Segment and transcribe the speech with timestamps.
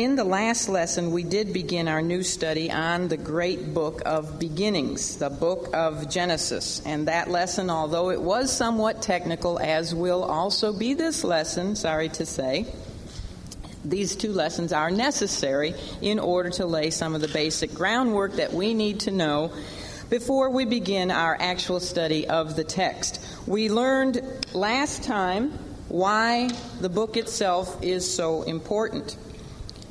[0.00, 4.38] in the last lesson, we did begin our new study on the great book of
[4.38, 6.80] beginnings, the book of Genesis.
[6.86, 12.08] And that lesson, although it was somewhat technical, as will also be this lesson, sorry
[12.08, 12.64] to say,
[13.84, 18.54] these two lessons are necessary in order to lay some of the basic groundwork that
[18.54, 19.52] we need to know
[20.08, 23.22] before we begin our actual study of the text.
[23.46, 24.22] We learned
[24.54, 25.50] last time
[25.88, 26.48] why
[26.80, 29.18] the book itself is so important.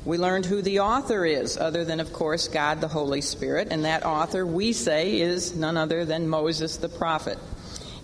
[0.04, 3.84] We learned who the author is, other than, of course, God the Holy Spirit, and
[3.84, 7.38] that author, we say, is none other than Moses the prophet.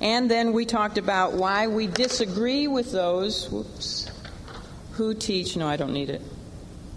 [0.01, 4.11] And then we talked about why we disagree with those whoops,
[4.93, 6.21] who teach, no, I don't need it,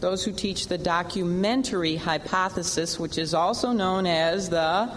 [0.02, 4.92] those who teach the documentary hypothesis, which is also known as the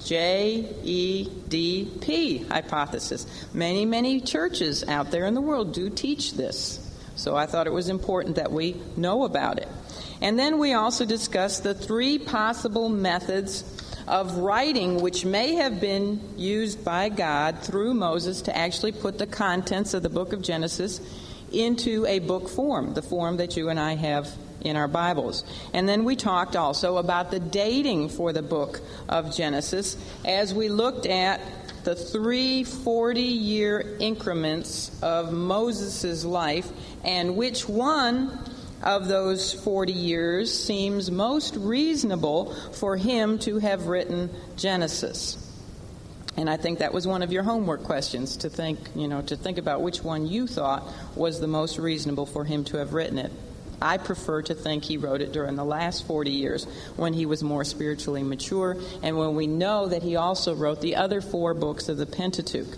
[0.00, 1.28] JEDP
[2.48, 3.26] hypothesis.
[3.52, 6.85] Many, many churches out there in the world do teach this.
[7.16, 9.68] So I thought it was important that we know about it.
[10.20, 13.64] And then we also discussed the three possible methods
[14.06, 19.26] of writing which may have been used by God through Moses to actually put the
[19.26, 21.00] contents of the book of Genesis
[21.52, 24.30] into a book form, the form that you and I have
[24.60, 25.44] in our Bibles.
[25.72, 30.68] And then we talked also about the dating for the book of Genesis as we
[30.68, 31.40] looked at
[31.86, 36.68] the three 40 year increments of Moses' life
[37.04, 38.36] and which one
[38.82, 45.40] of those 40 years seems most reasonable for him to have written Genesis.
[46.36, 49.36] And I think that was one of your homework questions to think, you know, to
[49.36, 53.16] think about which one you thought was the most reasonable for him to have written
[53.16, 53.30] it.
[53.80, 56.64] I prefer to think he wrote it during the last 40 years
[56.96, 60.96] when he was more spiritually mature and when we know that he also wrote the
[60.96, 62.76] other four books of the Pentateuch.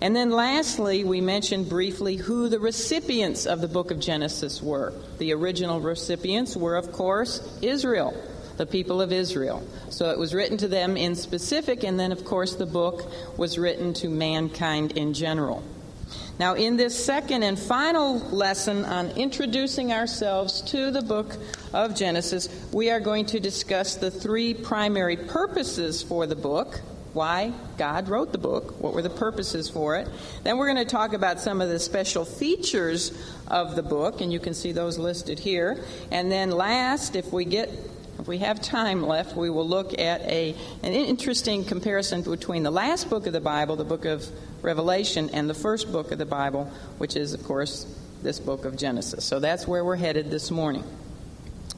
[0.00, 4.92] And then lastly, we mentioned briefly who the recipients of the book of Genesis were.
[5.18, 8.12] The original recipients were, of course, Israel,
[8.56, 9.64] the people of Israel.
[9.90, 13.58] So it was written to them in specific, and then, of course, the book was
[13.58, 15.62] written to mankind in general.
[16.38, 21.36] Now, in this second and final lesson on introducing ourselves to the book
[21.72, 26.80] of Genesis, we are going to discuss the three primary purposes for the book
[27.12, 30.08] why God wrote the book, what were the purposes for it.
[30.44, 33.12] Then we're going to talk about some of the special features
[33.48, 35.84] of the book, and you can see those listed here.
[36.10, 37.70] And then last, if we get
[38.18, 42.70] if we have time left, we will look at a, an interesting comparison between the
[42.70, 44.28] last book of the Bible, the book of
[44.62, 47.86] Revelation, and the first book of the Bible, which is, of course,
[48.22, 49.24] this book of Genesis.
[49.24, 50.84] So that's where we're headed this morning.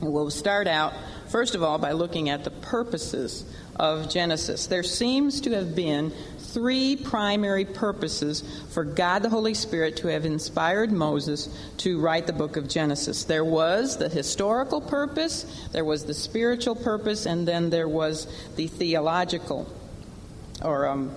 [0.00, 0.92] We'll start out,
[1.28, 3.44] first of all, by looking at the purposes
[3.76, 4.66] of Genesis.
[4.66, 8.42] There seems to have been three primary purposes
[8.72, 13.24] for God the Holy Spirit to have inspired Moses to write the book of Genesis.
[13.24, 18.66] There was the historical purpose, there was the spiritual purpose, and then there was the
[18.66, 19.72] theological,
[20.62, 21.12] or um,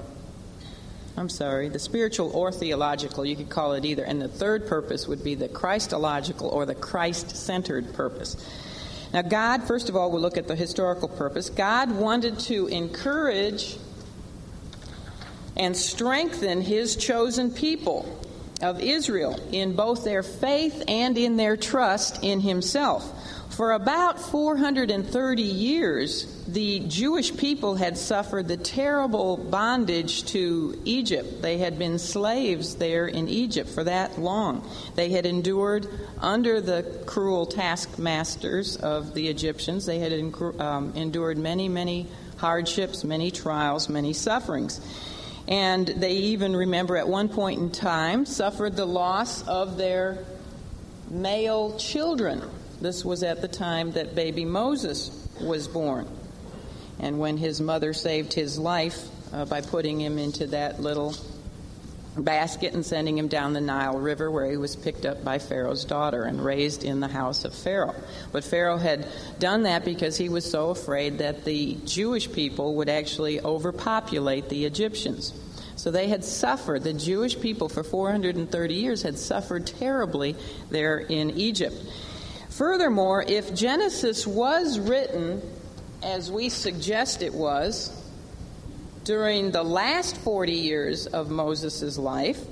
[1.17, 4.03] I'm sorry, the spiritual or theological, you could call it either.
[4.03, 8.37] And the third purpose would be the Christological or the Christ centered purpose.
[9.13, 11.49] Now, God, first of all, we'll look at the historical purpose.
[11.49, 13.77] God wanted to encourage
[15.55, 18.21] and strengthen his chosen people
[18.61, 23.11] of Israel in both their faith and in their trust in himself.
[23.57, 31.41] For about 430 years, the Jewish people had suffered the terrible bondage to Egypt.
[31.41, 34.63] They had been slaves there in Egypt for that long.
[34.93, 35.87] They had endured
[36.21, 39.87] under the cruel taskmasters of the Egyptians.
[39.87, 40.13] They had
[40.59, 42.05] um, endured many, many
[42.37, 44.79] hardships, many trials, many sufferings.
[45.47, 50.19] And they even, remember, at one point in time, suffered the loss of their
[51.09, 52.43] male children
[52.81, 56.07] this was at the time that baby Moses was born.
[56.99, 61.15] And when his mother saved his life uh, by putting him into that little
[62.17, 65.85] basket and sending him down the Nile River, where he was picked up by Pharaoh's
[65.85, 67.95] daughter and raised in the house of Pharaoh.
[68.31, 69.07] But Pharaoh had
[69.39, 74.65] done that because he was so afraid that the Jewish people would actually overpopulate the
[74.65, 75.33] Egyptians.
[75.75, 80.35] So they had suffered, the Jewish people for 430 years had suffered terribly
[80.71, 81.75] there in Egypt.
[82.57, 85.43] Furthermore, if Genesis was written
[86.01, 87.91] as we suggest it was
[89.03, 92.43] during the last 40 years of Moses' life,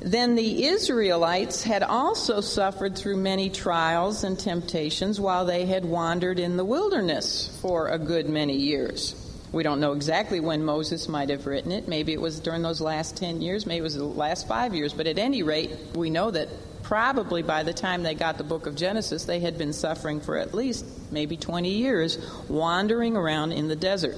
[0.00, 6.40] then the Israelites had also suffered through many trials and temptations while they had wandered
[6.40, 9.14] in the wilderness for a good many years.
[9.52, 11.86] We don't know exactly when Moses might have written it.
[11.86, 14.92] Maybe it was during those last 10 years, maybe it was the last five years,
[14.92, 16.48] but at any rate, we know that
[16.88, 20.38] Probably by the time they got the book of Genesis, they had been suffering for
[20.38, 22.16] at least maybe 20 years,
[22.48, 24.16] wandering around in the desert.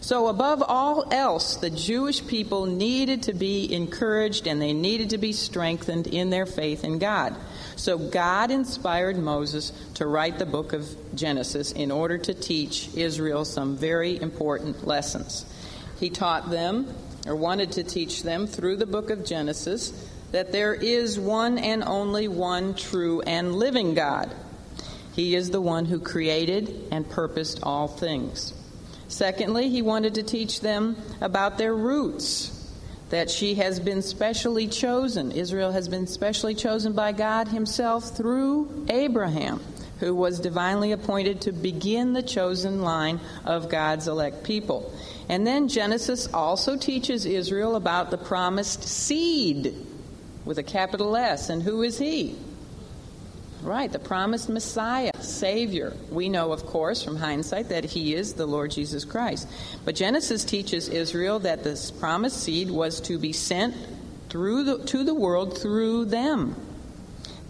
[0.00, 5.18] So, above all else, the Jewish people needed to be encouraged and they needed to
[5.18, 7.36] be strengthened in their faith in God.
[7.76, 13.44] So, God inspired Moses to write the book of Genesis in order to teach Israel
[13.44, 15.46] some very important lessons.
[16.00, 16.92] He taught them,
[17.28, 19.92] or wanted to teach them, through the book of Genesis,
[20.32, 24.30] that there is one and only one true and living God.
[25.14, 28.54] He is the one who created and purposed all things.
[29.08, 32.54] Secondly, he wanted to teach them about their roots,
[33.08, 35.32] that she has been specially chosen.
[35.32, 39.62] Israel has been specially chosen by God Himself through Abraham,
[39.98, 44.92] who was divinely appointed to begin the chosen line of God's elect people.
[45.30, 49.74] And then Genesis also teaches Israel about the promised seed
[50.48, 51.50] with a capital S.
[51.50, 52.34] And who is he?
[53.62, 55.94] Right, the promised Messiah, Savior.
[56.10, 59.46] We know, of course, from hindsight, that he is the Lord Jesus Christ.
[59.84, 63.76] But Genesis teaches Israel that this promised seed was to be sent
[64.30, 66.56] through the, to the world through them.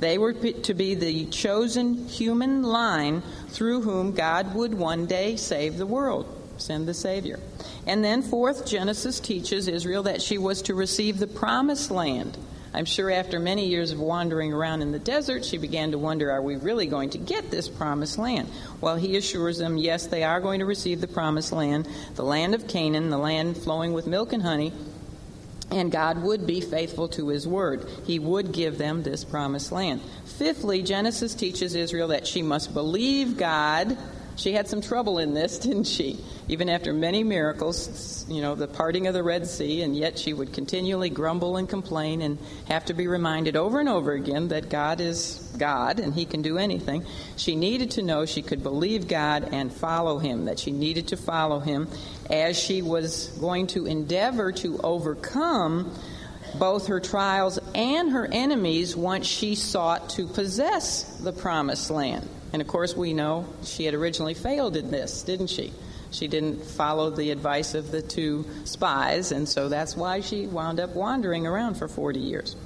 [0.01, 5.77] They were to be the chosen human line through whom God would one day save
[5.77, 7.39] the world, send the Savior.
[7.87, 12.37] And then, fourth, Genesis teaches Israel that she was to receive the promised land
[12.79, 16.31] I'm sure after many years of wandering around in the desert, she began to wonder,
[16.31, 18.49] are we really going to get this promised land?
[18.81, 22.55] Well, he assures them, yes, they are going to receive the promised land, the land
[22.55, 24.73] of Canaan, the land flowing with milk and honey,
[25.73, 27.85] and God would be faithful to his word.
[28.07, 30.01] He would give them this promised land.
[30.25, 33.99] Fifthly, Genesis teaches Israel that she must believe God
[34.39, 36.19] she had some trouble in this, didn't she?
[36.47, 40.33] Even after many miracles, you know, the parting of the Red Sea, and yet she
[40.33, 42.39] would continually grumble and complain and
[42.69, 46.41] have to be reminded over and over again that God is God and He can
[46.41, 47.05] do anything.
[47.37, 51.17] She needed to know she could believe God and follow Him, that she needed to
[51.17, 51.89] follow Him
[52.31, 55.93] as she was going to endeavor to overcome
[56.59, 62.27] both her trials and her enemies once she sought to possess the promised land.
[62.53, 65.73] And of course, we know she had originally failed in this, didn't she?
[66.11, 70.81] She didn't follow the advice of the two spies, and so that's why she wound
[70.81, 72.57] up wandering around for 40 years.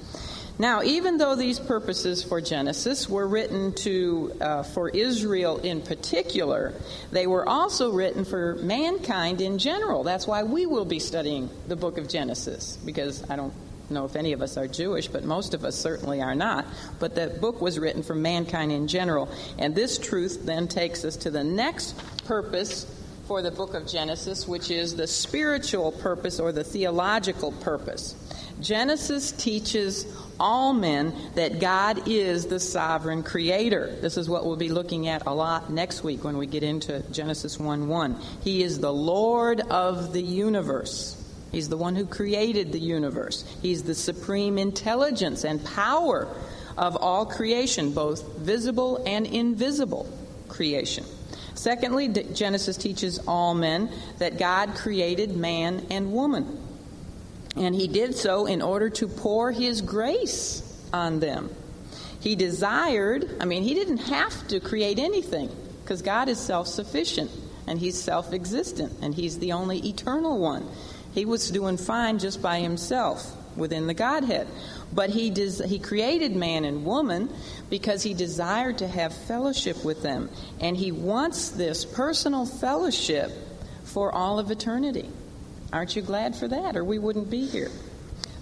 [0.59, 6.73] Now, even though these purposes for Genesis were written to uh, for Israel in particular,
[7.11, 10.03] they were also written for mankind in general.
[10.03, 13.53] That's why we will be studying the book of Genesis because I don't
[13.93, 16.65] know if any of us are Jewish, but most of us certainly are not.
[16.99, 19.29] But that book was written for mankind in general.
[19.57, 21.93] And this truth then takes us to the next
[22.25, 22.85] purpose
[23.27, 28.15] for the book of Genesis, which is the spiritual purpose or the theological purpose.
[28.59, 30.05] Genesis teaches
[30.39, 33.95] all men that God is the sovereign creator.
[34.01, 36.99] This is what we'll be looking at a lot next week when we get into
[37.11, 38.19] Genesis 1 1.
[38.43, 41.22] He is the Lord of the universe.
[41.53, 43.45] He's the one who created the universe.
[43.61, 46.27] He's the supreme intelligence and power
[46.77, 50.09] of all creation, both visible and invisible
[50.49, 51.05] creation.
[51.53, 56.59] Secondly, Genesis teaches all men that God created man and woman.
[57.55, 61.51] And he did so in order to pour his grace on them.
[62.19, 65.51] He desired, I mean, he didn't have to create anything
[65.83, 67.29] because God is self sufficient
[67.67, 70.67] and he's self existent and he's the only eternal one.
[71.13, 74.47] He was doing fine just by himself within the Godhead.
[74.91, 77.29] But he, des- he created man and woman
[77.69, 80.29] because he desired to have fellowship with them.
[80.59, 83.31] And he wants this personal fellowship
[83.83, 85.09] for all of eternity.
[85.71, 86.75] Aren't you glad for that?
[86.75, 87.71] Or we wouldn't be here.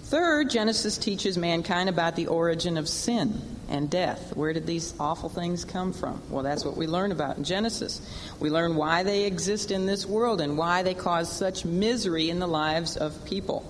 [0.04, 4.36] Third, Genesis teaches mankind about the origin of sin and death.
[4.36, 6.22] Where did these awful things come from?
[6.28, 8.00] Well, that's what we learn about in Genesis.
[8.38, 12.38] We learn why they exist in this world and why they cause such misery in
[12.38, 13.64] the lives of people.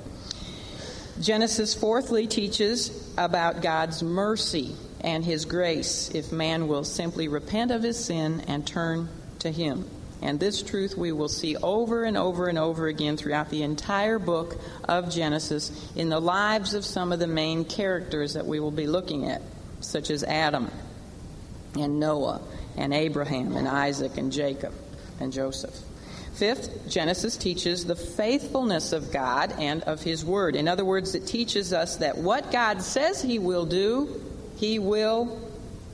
[1.21, 7.83] Genesis, fourthly, teaches about God's mercy and his grace if man will simply repent of
[7.83, 9.89] his sin and turn to him.
[10.21, 14.19] And this truth we will see over and over and over again throughout the entire
[14.19, 18.71] book of Genesis in the lives of some of the main characters that we will
[18.71, 19.43] be looking at,
[19.83, 20.71] such as Adam
[21.79, 22.41] and Noah
[22.77, 24.75] and Abraham and Isaac and Jacob
[25.21, 25.79] and Joseph.
[26.35, 30.57] Fifth, Genesis teaches the faithfulness of God and of His Word.
[30.57, 34.21] In other words, it teaches us that what God says He will do,
[34.57, 35.39] He will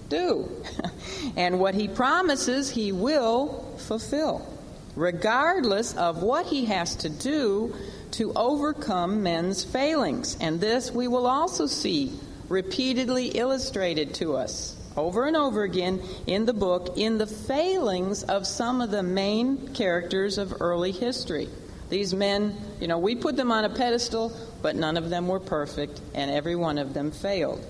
[0.09, 0.49] do.
[1.37, 4.47] and what He promises, He will fulfill,
[4.95, 7.75] regardless of what he has to do
[8.13, 10.37] to overcome men's failings.
[10.41, 12.13] And this we will also see
[12.49, 18.47] repeatedly illustrated to us over and over again in the book in the failings of
[18.47, 21.49] some of the main characters of early history.
[21.89, 25.41] These men, you know, we put them on a pedestal, but none of them were
[25.41, 27.65] perfect, and every one of them failed.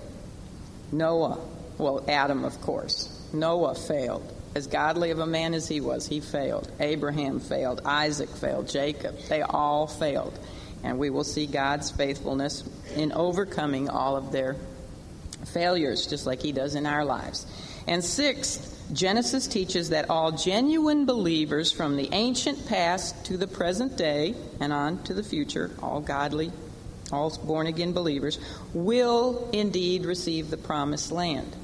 [0.91, 1.39] Noah,
[1.77, 3.15] well, Adam, of course.
[3.31, 4.33] Noah failed.
[4.55, 6.69] As godly of a man as he was, he failed.
[6.79, 7.81] Abraham failed.
[7.85, 8.67] Isaac failed.
[8.67, 9.17] Jacob.
[9.29, 10.37] They all failed.
[10.83, 12.63] And we will see God's faithfulness
[12.95, 14.55] in overcoming all of their
[15.45, 17.45] failures, just like he does in our lives.
[17.87, 23.97] And sixth, Genesis teaches that all genuine believers from the ancient past to the present
[23.97, 26.51] day and on to the future, all godly,
[27.11, 28.39] all born again believers,
[28.73, 31.55] will indeed receive the promised land.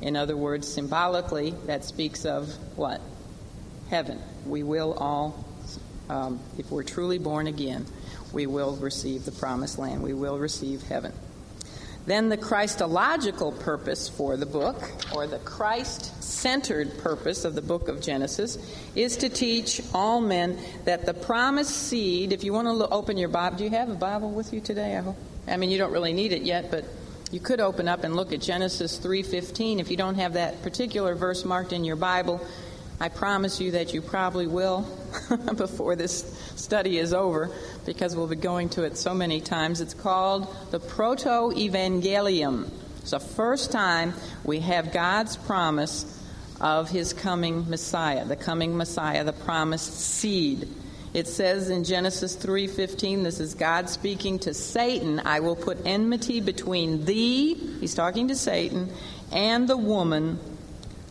[0.00, 3.00] In other words, symbolically, that speaks of what?
[3.90, 4.20] Heaven.
[4.46, 5.44] We will all,
[6.08, 7.86] um, if we're truly born again,
[8.32, 10.02] we will receive the promised land.
[10.02, 11.12] We will receive heaven.
[12.08, 14.82] Then the Christological purpose for the book,
[15.14, 18.56] or the Christ centered purpose of the book of Genesis,
[18.94, 23.28] is to teach all men that the promised seed, if you want to open your
[23.28, 24.96] Bible, do you have a Bible with you today?
[24.96, 25.16] I hope.
[25.46, 26.86] I mean, you don't really need it yet, but
[27.30, 31.14] you could open up and look at Genesis 3:15 if you don't have that particular
[31.14, 32.40] verse marked in your Bible.
[33.00, 34.80] I promise you that you probably will
[35.56, 36.24] before this
[36.56, 37.50] study is over
[37.86, 39.80] because we'll be going to it so many times.
[39.80, 42.68] It's called the Proto Evangelium.
[43.00, 46.14] It's the first time we have God's promise
[46.60, 50.68] of his coming Messiah, the coming Messiah, the promised seed.
[51.14, 56.40] It says in Genesis 3:15 this is God speaking to Satan, I will put enmity
[56.40, 58.90] between thee, he's talking to Satan,
[59.30, 60.38] and the woman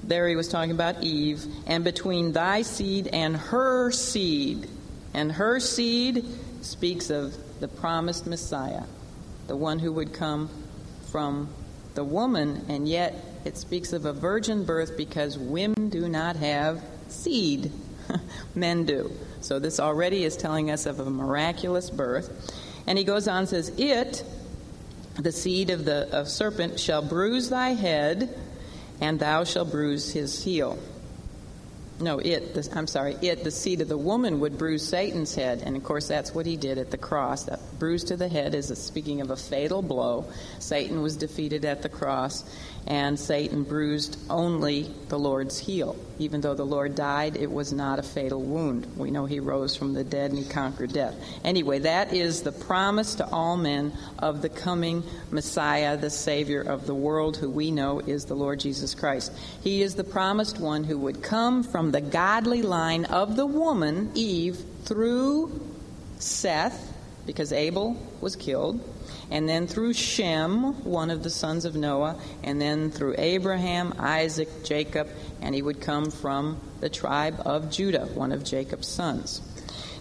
[0.07, 4.69] there he was talking about Eve, and between thy seed and her seed.
[5.13, 6.25] And her seed
[6.61, 8.83] speaks of the promised Messiah,
[9.47, 10.49] the one who would come
[11.11, 11.49] from
[11.95, 16.81] the woman, and yet it speaks of a virgin birth because women do not have
[17.07, 17.71] seed.
[18.55, 19.11] Men do.
[19.41, 22.55] So this already is telling us of a miraculous birth.
[22.85, 24.23] And he goes on and says, It,
[25.19, 28.33] the seed of the of serpent, shall bruise thy head
[29.01, 30.77] and thou shalt bruise his heel.
[31.99, 35.63] No, it, the, I'm sorry, it, the seed of the woman, would bruise Satan's head.
[35.65, 37.45] And of course, that's what he did at the cross.
[37.45, 40.25] That bruise to the head is a, speaking of a fatal blow.
[40.59, 42.43] Satan was defeated at the cross
[42.87, 45.97] and Satan bruised only the Lord's heel.
[46.19, 48.87] Even though the Lord died, it was not a fatal wound.
[48.95, 51.15] We know he rose from the dead and he conquered death.
[51.43, 56.87] Anyway, that is the promise to all men of the coming Messiah, the Savior of
[56.87, 59.33] the world, who we know is the Lord Jesus Christ.
[59.61, 64.11] He is the promised one who would come from the godly line of the woman,
[64.15, 65.61] Eve, through
[66.19, 66.93] Seth,
[67.25, 68.81] because Abel was killed
[69.29, 74.63] and then through Shem, one of the sons of Noah, and then through Abraham, Isaac,
[74.63, 75.09] Jacob,
[75.41, 79.41] and he would come from the tribe of Judah, one of Jacob's sons.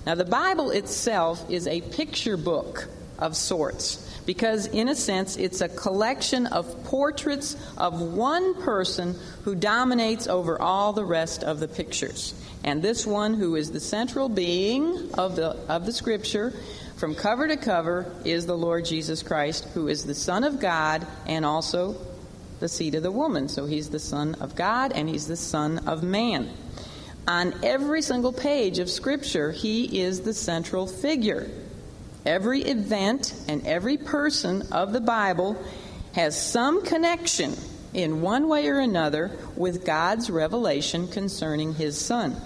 [0.07, 5.61] Now, the Bible itself is a picture book of sorts because, in a sense, it's
[5.61, 11.69] a collection of portraits of one person who dominates over all the rest of the
[11.69, 12.35] pictures.
[12.65, 16.53] And this one, who is the central being of the, of the scripture,
[16.97, 21.07] from cover to cover is the Lord Jesus Christ, who is the Son of God
[21.27, 21.95] and also
[22.59, 23.49] the seed of the woman.
[23.49, 26.51] So he's the Son of God and he's the Son of man.
[27.29, 31.51] On every single page of Scripture, he is the central figure.
[32.27, 35.57] Every event and every person of the Bible
[36.15, 37.55] has some connection
[37.95, 42.37] in one way or another with God's revelation concerning his Son.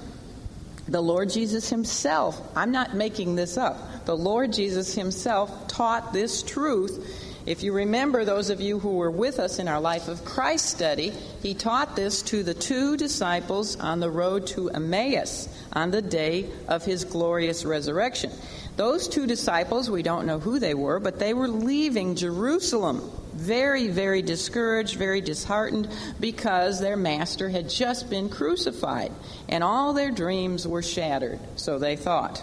[0.87, 6.43] The Lord Jesus himself, I'm not making this up, the Lord Jesus himself taught this
[6.43, 7.27] truth.
[7.47, 10.67] If you remember, those of you who were with us in our Life of Christ
[10.67, 11.11] study,
[11.43, 16.51] he taught this to the two disciples on the road to Emmaus on the day
[16.69, 18.31] of his glorious resurrection.
[18.77, 23.89] Those two disciples, we don't know who they were, but they were leaving Jerusalem very,
[23.89, 29.13] very discouraged, very disheartened because their master had just been crucified
[29.49, 32.43] and all their dreams were shattered, so they thought.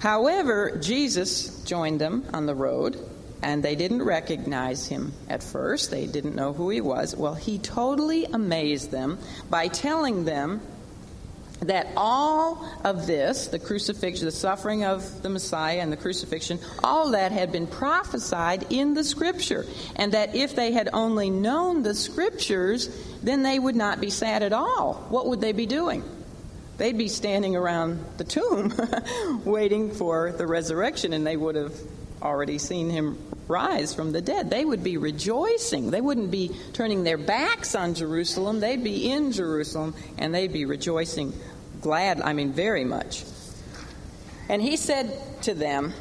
[0.00, 2.98] However, Jesus joined them on the road
[3.42, 5.90] and they didn't recognize him at first.
[5.90, 7.16] They didn't know who he was.
[7.16, 9.18] Well, he totally amazed them
[9.48, 10.60] by telling them
[11.60, 17.10] that all of this, the crucifixion, the suffering of the Messiah and the crucifixion, all
[17.10, 19.66] that had been prophesied in the Scripture.
[19.96, 22.88] And that if they had only known the Scriptures,
[23.22, 24.94] then they would not be sad at all.
[25.10, 26.02] What would they be doing?
[26.78, 28.72] They'd be standing around the tomb
[29.44, 31.74] waiting for the resurrection, and they would have
[32.22, 33.18] already seen him
[33.50, 34.48] rise from the dead.
[34.48, 35.90] They would be rejoicing.
[35.90, 38.60] They wouldn't be turning their backs on Jerusalem.
[38.60, 41.34] They'd be in Jerusalem and they'd be rejoicing
[41.80, 43.24] glad, I mean, very much.
[44.48, 45.92] And he said to them,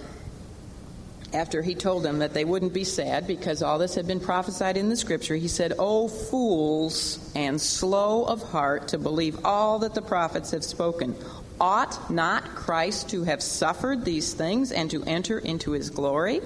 [1.31, 4.77] after he told them that they wouldn't be sad because all this had been prophesied
[4.77, 9.93] in the scripture, he said, O fools and slow of heart to believe all that
[9.93, 11.15] the prophets have spoken.
[11.61, 16.41] Ought not Christ to have suffered these things and to enter into his glory?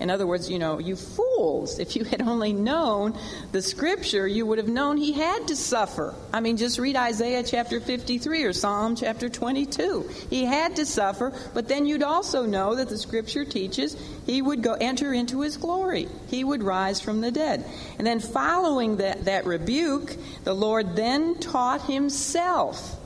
[0.00, 1.78] In other words, you know, you fools.
[1.78, 3.18] If you had only known
[3.50, 6.14] the scripture, you would have known he had to suffer.
[6.32, 10.08] I mean, just read Isaiah chapter 53 or Psalm chapter 22.
[10.30, 14.62] He had to suffer, but then you'd also know that the scripture teaches he would
[14.62, 16.08] go enter into his glory.
[16.28, 17.64] He would rise from the dead.
[17.98, 20.14] And then following that, that rebuke,
[20.44, 22.96] the Lord then taught himself.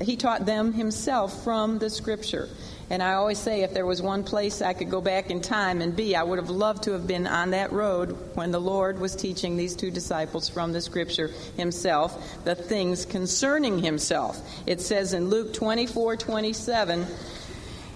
[0.00, 2.48] He taught them himself from the scripture.
[2.90, 5.82] And I always say if there was one place I could go back in time
[5.82, 8.98] and be, I would have loved to have been on that road when the Lord
[8.98, 14.40] was teaching these two disciples from the scripture himself the things concerning himself.
[14.66, 17.06] It says in Luke 24 27,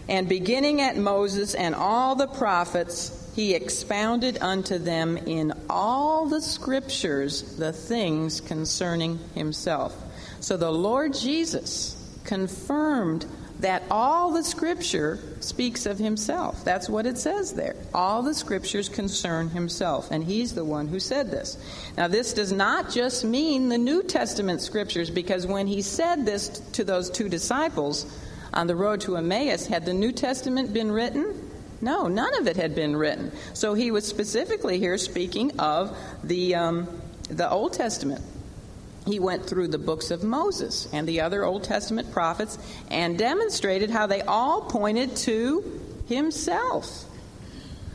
[0.09, 6.43] and beginning at Moses and all the prophets, he expounded unto them in all the
[6.43, 9.97] scriptures the things concerning himself.
[10.41, 13.25] So the Lord Jesus confirmed
[13.63, 16.65] that all the scripture speaks of himself.
[16.65, 17.75] That's what it says there.
[17.95, 21.57] All the scriptures concern himself, and he's the one who said this.
[21.97, 26.49] Now, this does not just mean the New Testament scriptures, because when he said this
[26.73, 28.07] to those two disciples
[28.53, 31.51] on the road to Emmaus, had the New Testament been written?
[31.81, 33.33] No, none of it had been written.
[33.55, 36.89] So he was specifically here speaking of the, um,
[37.29, 38.23] the Old Testament
[39.07, 42.59] he went through the books of Moses and the other Old Testament prophets
[42.91, 47.05] and demonstrated how they all pointed to himself.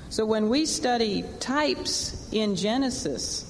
[0.09, 3.43] So when we study types in Genesis,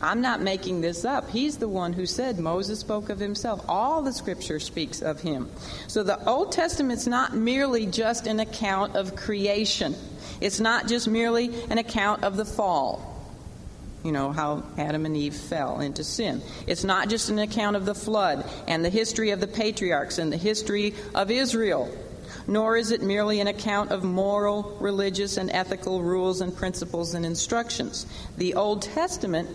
[0.00, 1.30] I'm not making this up.
[1.30, 3.64] He's the one who said Moses spoke of himself.
[3.68, 5.48] All the scripture speaks of him.
[5.86, 9.94] So the Old Testament's not merely just an account of creation.
[10.40, 13.11] It's not just merely an account of the fall
[14.04, 16.42] you know, how Adam and Eve fell into sin.
[16.66, 20.32] It's not just an account of the flood and the history of the patriarchs and
[20.32, 21.88] the history of Israel,
[22.46, 27.24] nor is it merely an account of moral, religious, and ethical rules and principles and
[27.24, 28.06] instructions.
[28.36, 29.48] The Old Testament,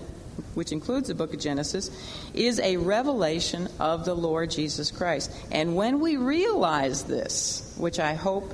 [0.53, 1.91] which includes the book of Genesis,
[2.33, 5.31] is a revelation of the Lord Jesus Christ.
[5.51, 8.53] And when we realize this, which I hope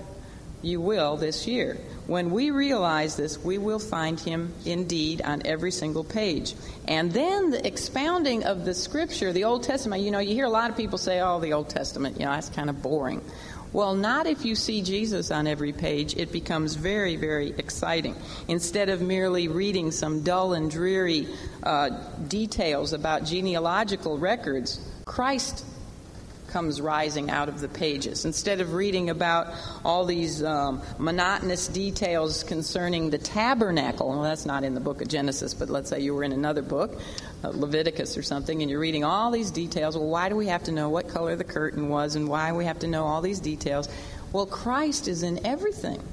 [0.64, 5.72] you will this year, when we realize this, we will find him indeed on every
[5.72, 6.54] single page.
[6.88, 10.50] And then the expounding of the scripture, the Old Testament, you know, you hear a
[10.50, 13.22] lot of people say, oh, the Old Testament, you know, that's kind of boring.
[13.74, 16.16] Well, not if you see Jesus on every page.
[16.16, 18.16] It becomes very, very exciting.
[18.48, 21.28] Instead of merely reading some dull and dreary
[21.64, 21.90] uh,
[22.28, 25.66] details about genealogical records, Christ
[26.54, 28.26] comes rising out of the pages.
[28.26, 29.48] Instead of reading about
[29.84, 35.08] all these um, monotonous details concerning the tabernacle, well, that's not in the book of
[35.08, 37.02] Genesis, but let's say you were in another book,
[37.44, 39.98] uh, Leviticus or something, and you're reading all these details.
[39.98, 42.66] Well, why do we have to know what color the curtain was and why we
[42.66, 43.90] have to know all these details?
[44.32, 46.04] Well, Christ is in everything.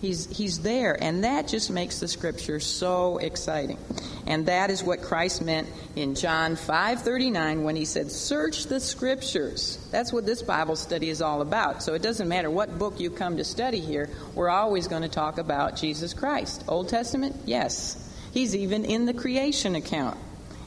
[0.00, 3.78] He's, he's there, and that just makes the scripture so exciting.
[4.26, 9.78] And that is what Christ meant in John 5:39 when he said, "Search the scriptures."
[9.90, 11.82] That's what this Bible study is all about.
[11.82, 15.08] So it doesn't matter what book you come to study here, we're always going to
[15.08, 16.64] talk about Jesus Christ.
[16.68, 17.36] Old Testament?
[17.46, 17.96] Yes.
[18.32, 20.18] He's even in the creation account.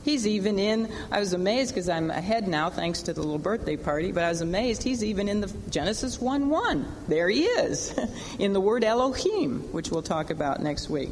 [0.03, 3.75] He's even in, I was amazed because I'm ahead now thanks to the little birthday
[3.75, 6.95] party, but I was amazed he's even in the Genesis 1 1.
[7.07, 7.97] There he is,
[8.39, 11.09] in the word Elohim, which we'll talk about next week.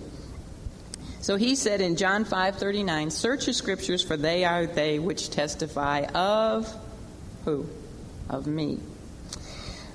[1.22, 6.06] So he said in John 5:39, "Search the scriptures for they are they which testify
[6.14, 6.74] of
[7.44, 7.66] who?
[8.30, 8.80] Of me."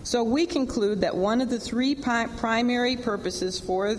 [0.04, 3.96] So we conclude that one of the three primary purposes for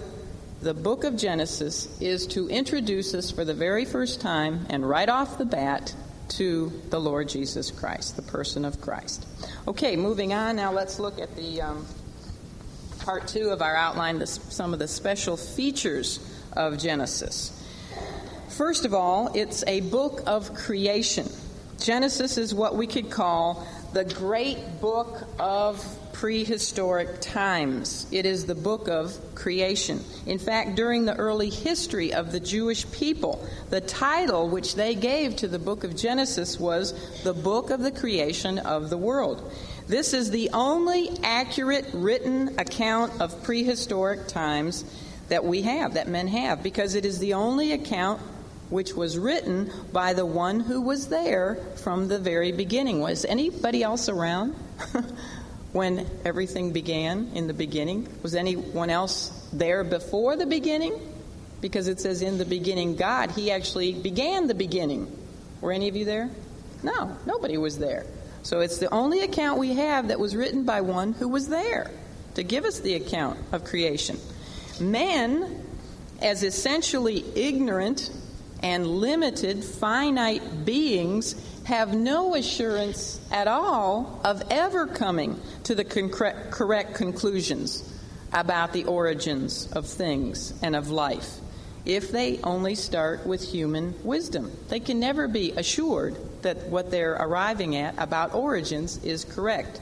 [0.64, 5.10] the book of Genesis is to introduce us for the very first time and right
[5.10, 5.94] off the bat
[6.30, 9.28] to the Lord Jesus Christ, the person of Christ.
[9.68, 10.56] Okay, moving on.
[10.56, 11.86] Now let's look at the um,
[13.00, 17.62] part two of our outline, the, some of the special features of Genesis.
[18.48, 21.28] First of all, it's a book of creation.
[21.78, 28.08] Genesis is what we could call the great book of prehistoric times.
[28.12, 30.02] It is the book of creation.
[30.26, 35.36] In fact, during the early history of the Jewish people, the title which they gave
[35.38, 39.52] to the book of Genesis was the book of the creation of the world.
[39.88, 44.86] This is the only accurate written account of prehistoric times
[45.28, 48.22] that we have, that men have, because it is the only account
[48.70, 53.02] which was written by the one who was there from the very beginning.
[53.02, 54.56] Was anybody else around
[55.74, 58.08] when everything began in the beginning?
[58.22, 60.94] Was anyone else there before the beginning?
[61.62, 65.12] Because it says in the beginning God, he actually began the beginning.
[65.62, 66.30] Were any of you there?
[66.84, 68.06] No, nobody was there.
[68.44, 71.90] So it's the only account we have that was written by one who was there
[72.36, 74.18] to give us the account of creation.
[74.80, 75.66] Men,
[76.22, 78.12] as essentially ignorant
[78.62, 86.96] and limited, finite beings, have no assurance at all of ever coming to the correct
[86.96, 87.90] conclusions
[88.34, 91.40] about the origins of things and of life
[91.86, 94.52] if they only start with human wisdom.
[94.70, 99.82] They can never be assured that what they're arriving at about origins is correct.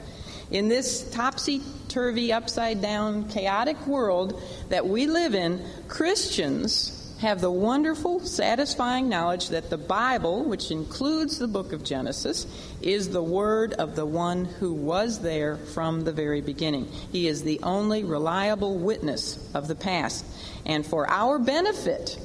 [0.50, 7.52] In this topsy turvy, upside down, chaotic world that we live in, Christians have the
[7.52, 12.48] wonderful, satisfying knowledge that the Bible, which includes the book of Genesis,
[12.82, 16.88] is the word of the one who was there from the very beginning.
[17.12, 20.26] He is the only reliable witness of the past.
[20.66, 22.18] And for our benefit,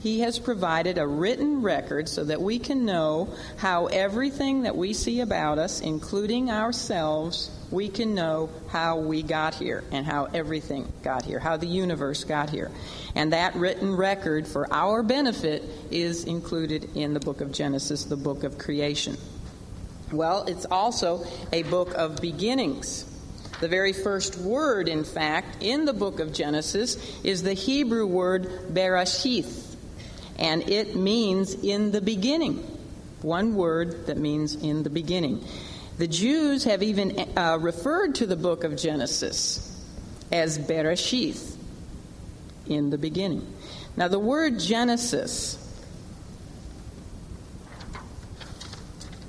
[0.00, 4.94] he has provided a written record so that we can know how everything that we
[4.94, 10.90] see about us, including ourselves, we can know how we got here and how everything
[11.02, 12.70] got here, how the universe got here.
[13.14, 18.16] And that written record for our benefit is included in the book of Genesis, the
[18.16, 19.16] book of creation.
[20.12, 23.04] Well, it's also a book of beginnings.
[23.60, 28.48] The very first word, in fact, in the book of Genesis is the Hebrew word
[28.72, 29.74] bereshith,
[30.38, 32.58] and it means in the beginning.
[33.20, 35.44] One word that means in the beginning.
[35.98, 39.64] The Jews have even uh, referred to the book of Genesis
[40.30, 41.56] as Bereshith,
[42.68, 43.52] in the beginning.
[43.96, 45.56] Now, the word Genesis,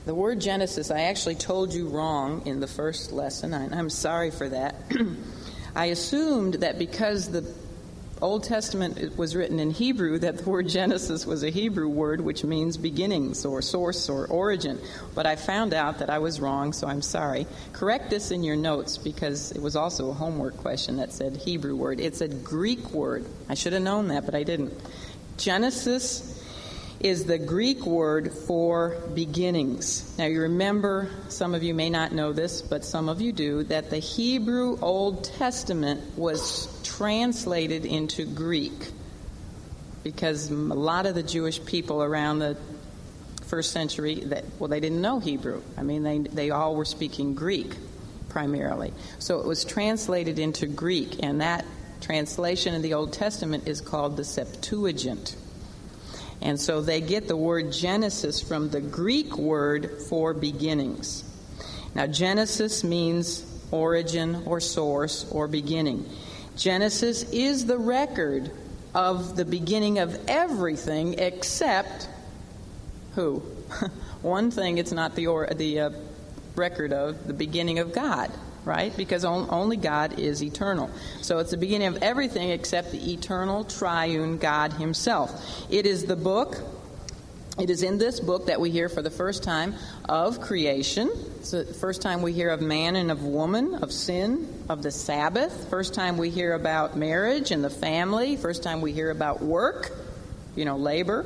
[0.05, 3.53] the word Genesis, I actually told you wrong in the first lesson.
[3.53, 4.75] I, I'm sorry for that.
[5.75, 7.41] I assumed that because the
[8.21, 12.43] Old Testament was written in Hebrew that the word Genesis was a Hebrew word which
[12.43, 14.79] means beginnings or source or origin.
[15.15, 17.47] But I found out that I was wrong, so I'm sorry.
[17.71, 21.75] Correct this in your notes because it was also a homework question that said Hebrew
[21.75, 21.99] word.
[21.99, 23.25] It's a Greek word.
[23.47, 24.73] I should have known that, but I didn't.
[25.37, 26.35] Genesis
[26.99, 30.17] is the Greek word for beginnings.
[30.17, 33.63] Now, you remember, some of you may not know this, but some of you do,
[33.63, 36.67] that the Hebrew Old Testament was
[36.99, 38.91] translated into Greek
[40.03, 42.57] because a lot of the Jewish people around the
[43.45, 45.61] first century that well they didn't know Hebrew.
[45.77, 47.73] I mean they they all were speaking Greek
[48.27, 48.91] primarily.
[49.17, 51.63] So it was translated into Greek and that
[52.01, 55.37] translation in the Old Testament is called the Septuagint.
[56.41, 61.23] And so they get the word Genesis from the Greek word for beginnings.
[61.95, 66.05] Now Genesis means origin or source or beginning.
[66.59, 68.51] Genesis is the record
[68.93, 72.09] of the beginning of everything except
[73.15, 73.37] who?
[74.21, 75.89] One thing it's not the, or, the uh,
[76.57, 78.29] record of the beginning of God,
[78.65, 78.95] right?
[78.97, 80.89] Because on, only God is eternal.
[81.21, 85.65] So it's the beginning of everything except the eternal triune God Himself.
[85.69, 86.57] It is the book
[87.59, 89.75] it is in this book that we hear for the first time
[90.07, 91.09] of creation.
[91.37, 94.91] It's the first time we hear of man and of woman, of sin, of the
[94.91, 95.69] Sabbath.
[95.69, 98.35] First time we hear about marriage and the family.
[98.35, 99.91] First time we hear about work,
[100.55, 101.25] you know, labor.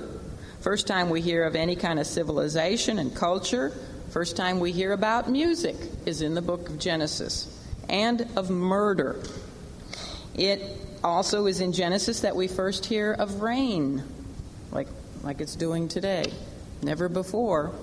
[0.62, 3.72] First time we hear of any kind of civilization and culture.
[4.10, 7.50] First time we hear about music is in the book of Genesis.
[7.90, 9.22] And of murder.
[10.36, 10.62] It
[11.04, 14.04] also is in Genesis that we first hear of rain,
[14.72, 14.88] like
[15.24, 16.32] like it's doing today.
[16.82, 17.74] Never before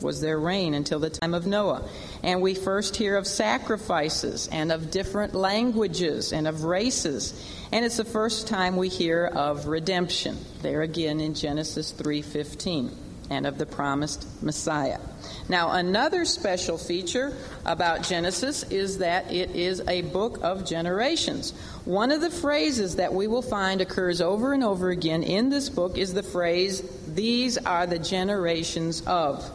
[0.00, 1.88] was there rain until the time of Noah.
[2.22, 7.32] And we first hear of sacrifices and of different languages and of races.
[7.72, 10.36] And it's the first time we hear of redemption.
[10.62, 12.90] There again in Genesis 3:15
[13.30, 15.00] and of the promised Messiah.
[15.48, 21.52] Now, another special feature about Genesis is that it is a book of generations.
[21.84, 25.68] One of the phrases that we will find occurs over and over again in this
[25.68, 29.50] book is the phrase, These are the generations of.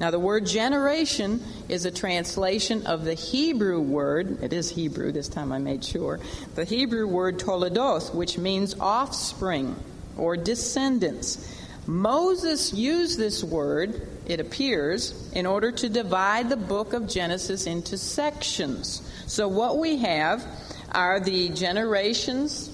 [0.00, 5.28] Now, the word generation is a translation of the Hebrew word, it is Hebrew, this
[5.28, 6.20] time I made sure,
[6.54, 9.76] the Hebrew word toledos, which means offspring
[10.16, 11.52] or descendants.
[11.86, 17.98] Moses used this word, it appears, in order to divide the book of Genesis into
[17.98, 19.02] sections.
[19.26, 20.44] So what we have
[20.92, 22.70] are the generations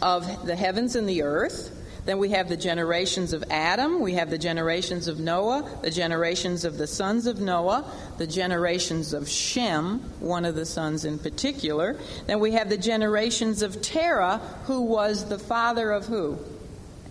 [0.00, 1.74] of the heavens and the earth.
[2.04, 6.64] Then we have the generations of Adam, we have the generations of Noah, the generations
[6.64, 11.98] of the sons of Noah, the generations of Shem, one of the sons in particular.
[12.26, 16.38] Then we have the generations of Terah, who was the father of who?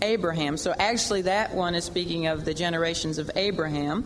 [0.02, 0.58] Abraham.
[0.58, 4.06] So actually, that one is speaking of the generations of Abraham.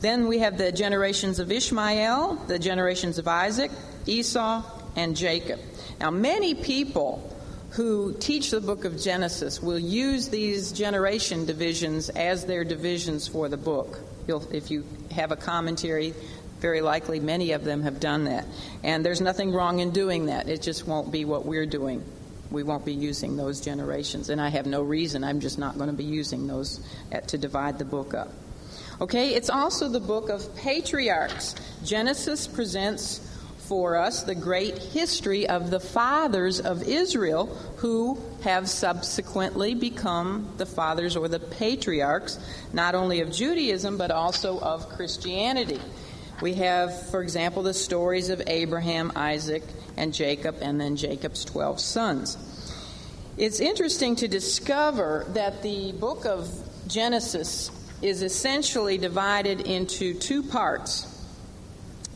[0.00, 3.70] Then we have the generations of Ishmael, the generations of Isaac,
[4.06, 4.62] Esau,
[4.94, 5.60] and Jacob.
[6.00, 7.32] Now, many people
[7.70, 13.48] who teach the book of Genesis will use these generation divisions as their divisions for
[13.48, 13.98] the book.
[14.26, 16.14] You'll, if you have a commentary,
[16.60, 18.46] very likely many of them have done that.
[18.82, 20.48] And there's nothing wrong in doing that.
[20.48, 22.04] It just won't be what we're doing.
[22.50, 24.30] We won't be using those generations.
[24.30, 25.24] And I have no reason.
[25.24, 26.80] I'm just not going to be using those
[27.26, 28.32] to divide the book up.
[29.00, 31.54] Okay, it's also the book of patriarchs.
[31.84, 33.20] Genesis presents
[33.58, 37.46] for us the great history of the fathers of Israel
[37.78, 42.38] who have subsequently become the fathers or the patriarchs,
[42.72, 45.80] not only of Judaism, but also of Christianity.
[46.40, 49.64] We have, for example, the stories of Abraham, Isaac,
[49.96, 52.36] and Jacob, and then Jacob's 12 sons.
[53.36, 56.48] It's interesting to discover that the book of
[56.88, 57.70] Genesis
[58.02, 61.12] is essentially divided into two parts.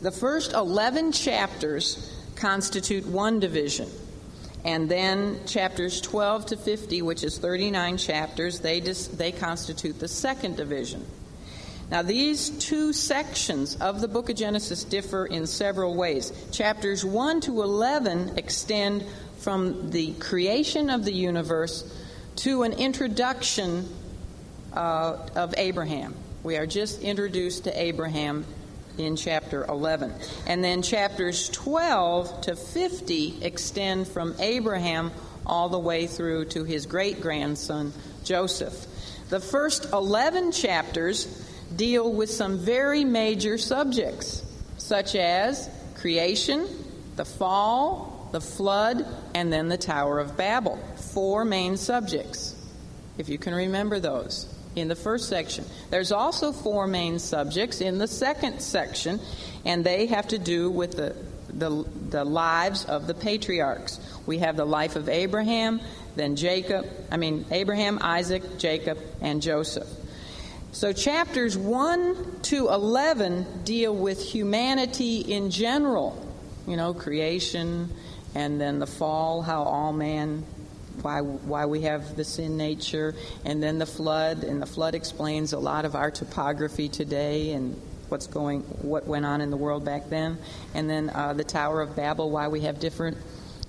[0.01, 3.87] The first 11 chapters constitute one division.
[4.63, 10.07] And then chapters 12 to 50, which is 39 chapters, they, dis- they constitute the
[10.07, 11.05] second division.
[11.91, 16.31] Now, these two sections of the book of Genesis differ in several ways.
[16.53, 19.03] Chapters 1 to 11 extend
[19.39, 21.83] from the creation of the universe
[22.37, 23.89] to an introduction
[24.71, 26.15] uh, of Abraham.
[26.43, 28.45] We are just introduced to Abraham
[28.97, 30.13] in chapter 11.
[30.47, 35.11] And then chapters 12 to 50 extend from Abraham
[35.45, 37.91] all the way through to his great grandson,
[38.23, 38.85] Joseph.
[39.29, 44.43] The first 11 chapters deal with some very major subjects,
[44.77, 46.67] such as creation,
[47.15, 49.05] the fall, the flood,
[49.35, 50.77] and then the Tower of Babel.
[51.13, 52.55] Four main subjects,
[53.17, 55.65] if you can remember those in the first section.
[55.89, 59.19] There's also four main subjects in the second section,
[59.65, 61.15] and they have to do with the,
[61.49, 63.99] the, the lives of the patriarchs.
[64.25, 65.81] We have the life of Abraham,
[66.15, 69.87] then Jacob, I mean, Abraham, Isaac, Jacob, and Joseph.
[70.73, 76.25] So, chapters 1 to 11 deal with humanity in general,
[76.65, 77.89] you know, creation,
[78.35, 80.45] and then the fall, how all man
[81.01, 85.51] why why we have the sin nature, and then the flood, and the flood explains
[85.51, 89.83] a lot of our topography today and what's going what went on in the world
[89.83, 90.37] back then,
[90.73, 93.17] and then uh, the Tower of Babel, why we have different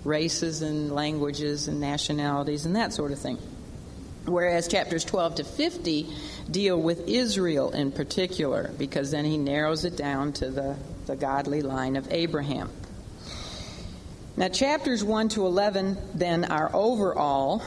[0.04, 3.38] races and languages and nationalities and that sort of thing.
[4.24, 6.06] Whereas chapters 12 to 50
[6.50, 11.62] deal with Israel in particular, because then he narrows it down to the, the godly
[11.62, 12.70] line of Abraham.
[14.36, 17.62] Now, chapters 1 to 11 then are overall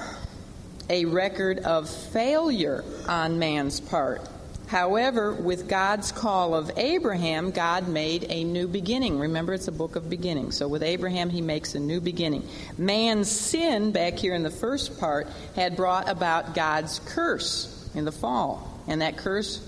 [0.89, 4.27] a record of failure on man's part.
[4.67, 9.19] However, with God's call of Abraham, God made a new beginning.
[9.19, 10.57] Remember, it's a book of beginnings.
[10.57, 12.47] So with Abraham, he makes a new beginning.
[12.77, 18.11] Man's sin, back here in the first part, had brought about God's curse in the
[18.11, 18.81] fall.
[18.87, 19.61] And that curse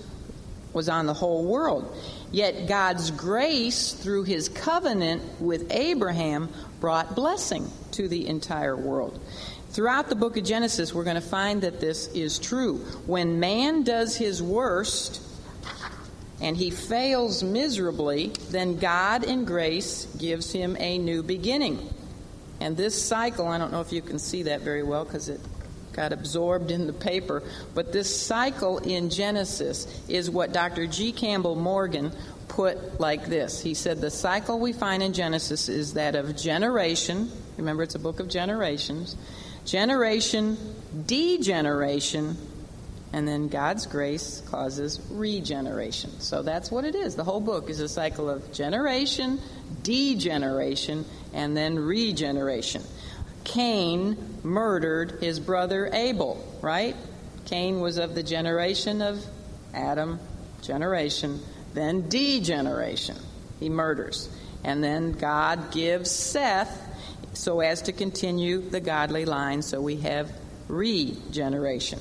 [0.72, 1.96] was on the whole world.
[2.30, 9.18] Yet God's grace, through his covenant with Abraham, brought blessing to the entire world.
[9.78, 12.78] Throughout the book of Genesis, we're going to find that this is true.
[13.06, 15.22] When man does his worst
[16.40, 21.94] and he fails miserably, then God in grace gives him a new beginning.
[22.60, 25.40] And this cycle, I don't know if you can see that very well because it
[25.92, 30.88] got absorbed in the paper, but this cycle in Genesis is what Dr.
[30.88, 31.12] G.
[31.12, 32.10] Campbell Morgan
[32.48, 33.60] put like this.
[33.60, 38.00] He said the cycle we find in Genesis is that of generation, remember it's a
[38.00, 39.16] book of generations,
[39.68, 40.56] generation,
[41.06, 42.36] degeneration,
[43.12, 46.20] and then God's grace causes regeneration.
[46.20, 47.16] So that's what it is.
[47.16, 49.40] The whole book is a cycle of generation,
[49.82, 52.82] degeneration, and then regeneration.
[53.44, 56.96] Cain murdered his brother Abel, right?
[57.46, 59.24] Cain was of the generation of
[59.74, 60.18] Adam,
[60.60, 61.40] generation
[61.74, 63.16] then degeneration.
[63.60, 64.28] He murders.
[64.64, 66.87] And then God gives Seth
[67.38, 70.32] so as to continue the godly line, so we have
[70.66, 72.00] regeneration.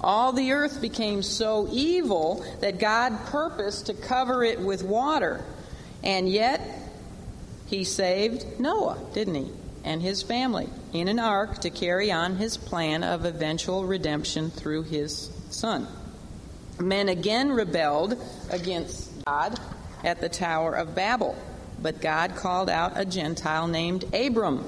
[0.00, 5.44] All the earth became so evil that God purposed to cover it with water.
[6.04, 6.60] And yet,
[7.66, 9.50] he saved Noah, didn't he?
[9.82, 14.82] And his family in an ark to carry on his plan of eventual redemption through
[14.84, 15.88] his son.
[16.78, 19.58] Men again rebelled against God
[20.04, 21.34] at the Tower of Babel,
[21.82, 24.64] but God called out a Gentile named Abram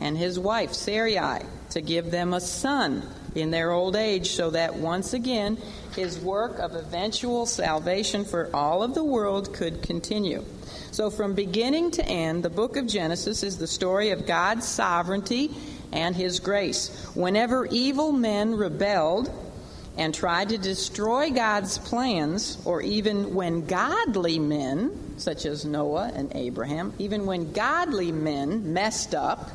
[0.00, 3.02] and his wife Sarai to give them a son
[3.34, 5.58] in their old age, so that once again
[5.94, 10.44] his work of eventual salvation for all of the world could continue.
[10.90, 15.50] So, from beginning to end, the book of Genesis is the story of God's sovereignty
[15.92, 16.88] and his grace.
[17.14, 19.30] Whenever evil men rebelled,
[19.98, 26.30] and tried to destroy God's plans, or even when godly men, such as Noah and
[26.36, 29.50] Abraham, even when godly men messed up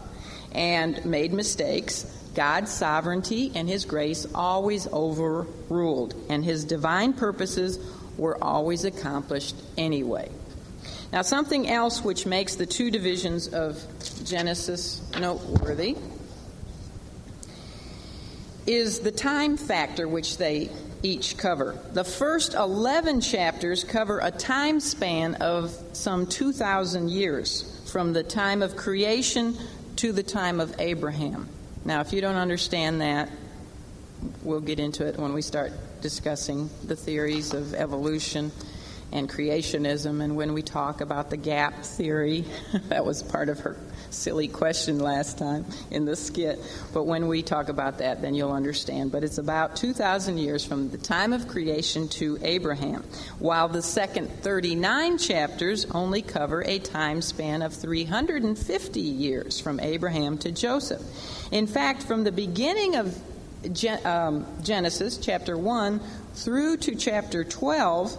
[0.53, 7.79] and made mistakes, God's sovereignty and His grace always overruled, and His divine purposes
[8.17, 10.29] were always accomplished anyway.
[11.11, 13.83] Now, something else which makes the two divisions of
[14.25, 15.95] Genesis noteworthy
[18.65, 20.69] is the time factor which they
[21.03, 21.77] each cover.
[21.91, 28.61] The first 11 chapters cover a time span of some 2,000 years from the time
[28.61, 29.57] of creation
[29.97, 31.47] to the time of Abraham.
[31.85, 33.29] Now, if you don't understand that,
[34.41, 38.51] we'll get into it when we start discussing the theories of evolution
[39.11, 42.45] and creationism and when we talk about the gap theory.
[42.89, 43.77] that was part of her
[44.13, 46.59] silly question last time in the skit.
[46.93, 49.11] But when we talk about that, then you'll understand.
[49.11, 53.03] But it's about 2,000 years from the time of creation to Abraham,
[53.39, 60.37] while the second 39 chapters only cover a time span of 350 years from Abraham
[60.39, 61.01] to Joseph.
[61.51, 63.17] In fact, from the beginning of
[64.05, 66.01] um, Genesis, chapter 1,
[66.33, 68.17] through to chapter 12,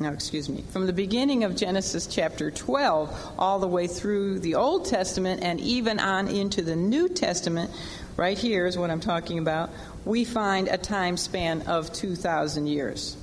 [0.00, 4.54] no, excuse me, from the beginning of Genesis chapter 12 all the way through the
[4.54, 7.72] Old Testament and even on into the New Testament,
[8.16, 9.70] right here is what I'm talking about,
[10.04, 13.16] we find a time span of 2,000 years.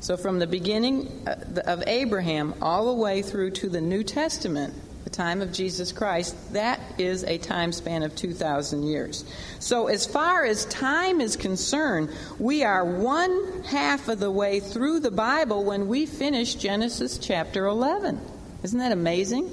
[0.00, 4.72] So from the beginning uh, of Abraham all the way through to the New Testament,
[5.06, 9.24] the time of Jesus Christ, that is a time span of 2,000 years.
[9.60, 14.98] So, as far as time is concerned, we are one half of the way through
[14.98, 18.20] the Bible when we finish Genesis chapter 11.
[18.64, 19.44] Isn't that amazing?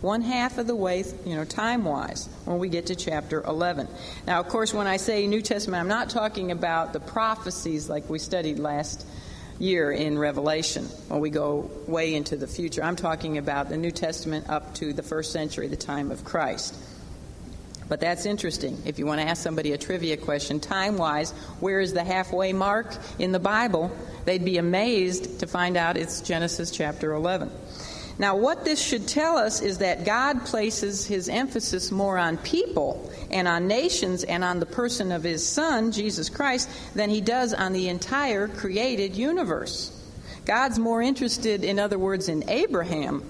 [0.00, 3.88] One half of the way, you know, time wise, when we get to chapter 11.
[4.28, 8.08] Now, of course, when I say New Testament, I'm not talking about the prophecies like
[8.08, 9.04] we studied last
[9.60, 12.82] year in Revelation when we go way into the future.
[12.82, 16.74] I'm talking about the New Testament up to the first century, the time of Christ.
[17.88, 18.80] But that's interesting.
[18.86, 22.52] If you want to ask somebody a trivia question, time wise, where is the halfway
[22.52, 23.90] mark in the Bible?
[24.24, 27.50] They'd be amazed to find out it's Genesis chapter 11.
[28.20, 33.10] Now, what this should tell us is that God places his emphasis more on people
[33.30, 37.54] and on nations and on the person of his Son, Jesus Christ, than he does
[37.54, 39.90] on the entire created universe.
[40.44, 43.24] God's more interested, in other words, in Abraham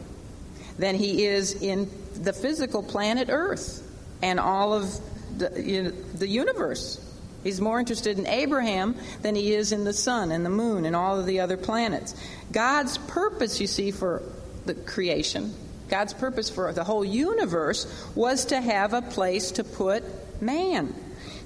[0.76, 3.88] than he is in the physical planet Earth
[4.22, 4.92] and all of
[5.38, 7.00] the, you know, the universe.
[7.44, 10.96] He's more interested in Abraham than he is in the sun and the moon and
[10.96, 12.16] all of the other planets.
[12.50, 14.20] God's purpose, you see, for
[14.66, 15.54] the creation,
[15.88, 20.04] God's purpose for the whole universe was to have a place to put
[20.40, 20.94] man.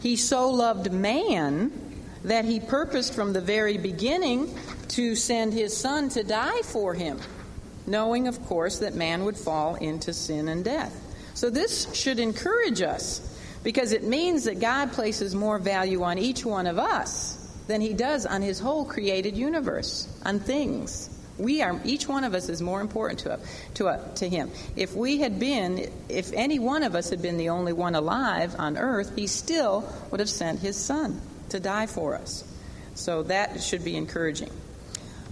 [0.00, 1.72] He so loved man
[2.24, 4.54] that he purposed from the very beginning
[4.88, 7.18] to send his son to die for him,
[7.86, 10.94] knowing, of course, that man would fall into sin and death.
[11.34, 13.20] So this should encourage us
[13.62, 17.94] because it means that God places more value on each one of us than he
[17.94, 21.08] does on his whole created universe, on things.
[21.38, 23.40] We are each one of us is more important to
[23.74, 24.50] to uh, to him.
[24.76, 28.54] If we had been, if any one of us had been the only one alive
[28.58, 32.44] on earth, he still would have sent his son to die for us.
[32.94, 34.50] So that should be encouraging.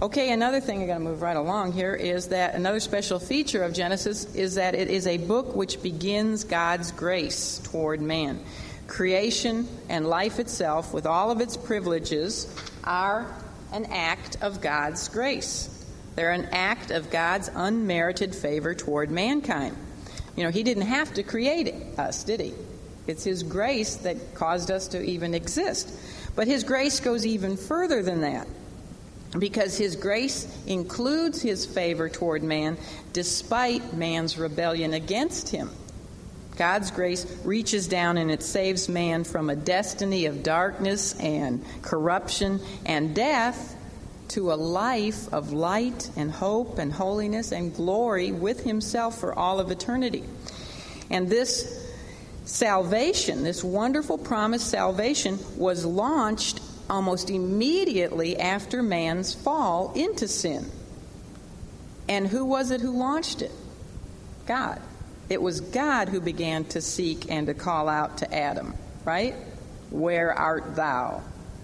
[0.01, 3.63] Okay, another thing I'm going to move right along here is that another special feature
[3.63, 8.43] of Genesis is that it is a book which begins God's grace toward man.
[8.87, 13.33] Creation and life itself, with all of its privileges, are
[13.71, 15.69] an act of God's grace.
[16.15, 19.75] They're an act of God's unmerited favor toward mankind.
[20.35, 22.53] You know, He didn't have to create us, did He?
[23.07, 25.91] It's His grace that caused us to even exist.
[26.35, 28.47] But His grace goes even further than that
[29.37, 32.77] because His grace includes His favor toward man
[33.11, 35.69] despite man's rebellion against Him.
[36.55, 42.59] God's grace reaches down and it saves man from a destiny of darkness and corruption
[42.85, 43.75] and death
[44.33, 49.59] to a life of light and hope and holiness and glory with Himself for all
[49.59, 50.23] of eternity.
[51.11, 51.79] And this
[52.45, 60.65] salvation, this wonderful promised salvation, was launched almost immediately after man's fall into sin.
[62.09, 63.51] And who was it who launched it?
[64.47, 64.81] God.
[65.29, 68.73] It was God who began to seek and to call out to Adam,
[69.05, 69.35] right?
[69.91, 71.21] Where art thou?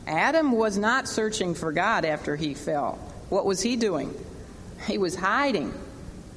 [0.10, 3.00] Adam was not searching for God after he fell.
[3.30, 4.14] What was he doing?
[4.88, 5.72] He was hiding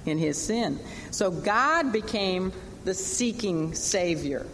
[0.04, 0.78] in his sin.
[1.10, 2.52] So God became
[2.84, 4.46] the seeking Savior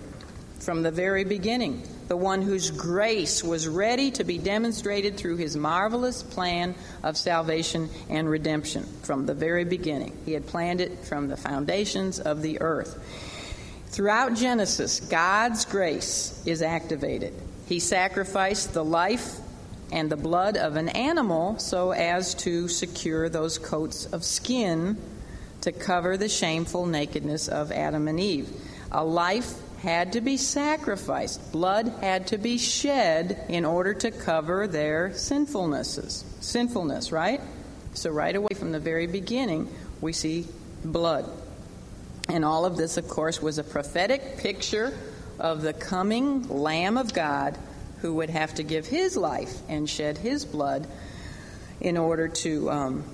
[0.60, 5.56] from the very beginning, the one whose grace was ready to be demonstrated through his
[5.56, 10.16] marvelous plan of salvation and redemption from the very beginning.
[10.26, 13.02] He had planned it from the foundations of the earth.
[13.86, 17.34] Throughout Genesis, God's grace is activated.
[17.68, 19.40] He sacrificed the life
[19.92, 24.96] and the blood of an animal so as to secure those coats of skin
[25.60, 28.48] to cover the shameful nakedness of Adam and Eve.
[28.90, 34.66] A life had to be sacrificed, blood had to be shed in order to cover
[34.66, 36.24] their sinfulnesses.
[36.40, 37.40] Sinfulness, right?
[37.92, 39.68] So, right away from the very beginning,
[40.00, 40.46] we see
[40.84, 41.30] blood.
[42.28, 44.96] And all of this, of course, was a prophetic picture
[45.38, 47.56] of the coming Lamb of God
[48.00, 50.86] who would have to give his life and shed his blood
[51.80, 53.04] in order to um,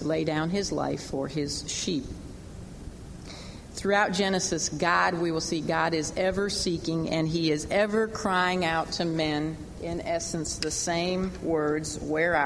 [0.00, 2.04] lay down his life for his sheep.
[3.74, 8.64] Throughout Genesis, God, we will see God is ever seeking and he is ever crying
[8.64, 12.36] out to men, in essence, the same words, Where?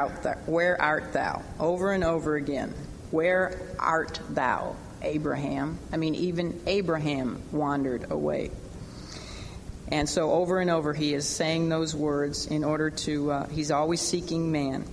[0.47, 1.43] Where art thou?
[1.61, 2.73] Over and over again.
[3.11, 5.79] Where art thou, Abraham?
[5.93, 8.51] I mean, even Abraham wandered away.
[9.89, 13.71] And so, over and over, he is saying those words in order to, uh, he's
[13.71, 14.85] always seeking man.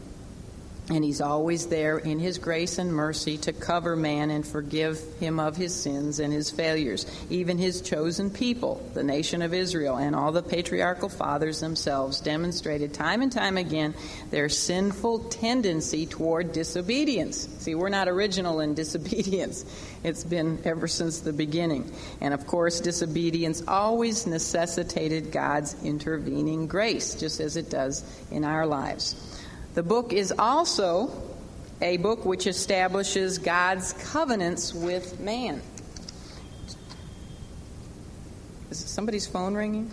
[0.89, 5.39] And he's always there in his grace and mercy to cover man and forgive him
[5.39, 7.05] of his sins and his failures.
[7.29, 12.93] Even his chosen people, the nation of Israel, and all the patriarchal fathers themselves demonstrated
[12.93, 13.93] time and time again
[14.29, 17.47] their sinful tendency toward disobedience.
[17.59, 19.63] See, we're not original in disobedience,
[20.03, 21.89] it's been ever since the beginning.
[22.19, 28.65] And of course, disobedience always necessitated God's intervening grace, just as it does in our
[28.65, 29.32] lives.
[29.73, 31.11] The book is also
[31.81, 35.63] a book which establishes God's covenants with man.
[38.69, 39.91] Is somebody's phone ringing?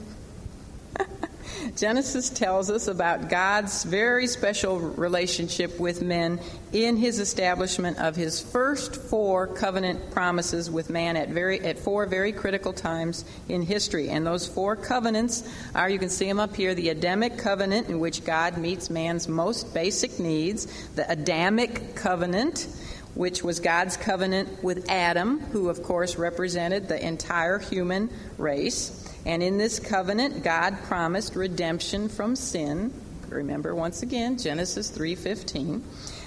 [1.76, 6.40] Genesis tells us about God's very special relationship with men
[6.72, 12.06] in his establishment of his first four covenant promises with man at very at four
[12.06, 14.08] very critical times in history.
[14.08, 18.00] And those four covenants are you can see them up here, the Adamic covenant in
[18.00, 22.66] which God meets man's most basic needs, the Adamic covenant
[23.14, 28.08] which was God's covenant with Adam, who of course represented the entire human
[28.38, 29.09] race.
[29.26, 32.92] And in this covenant, God promised redemption from sin.
[33.28, 35.82] Remember once again Genesis 3:15.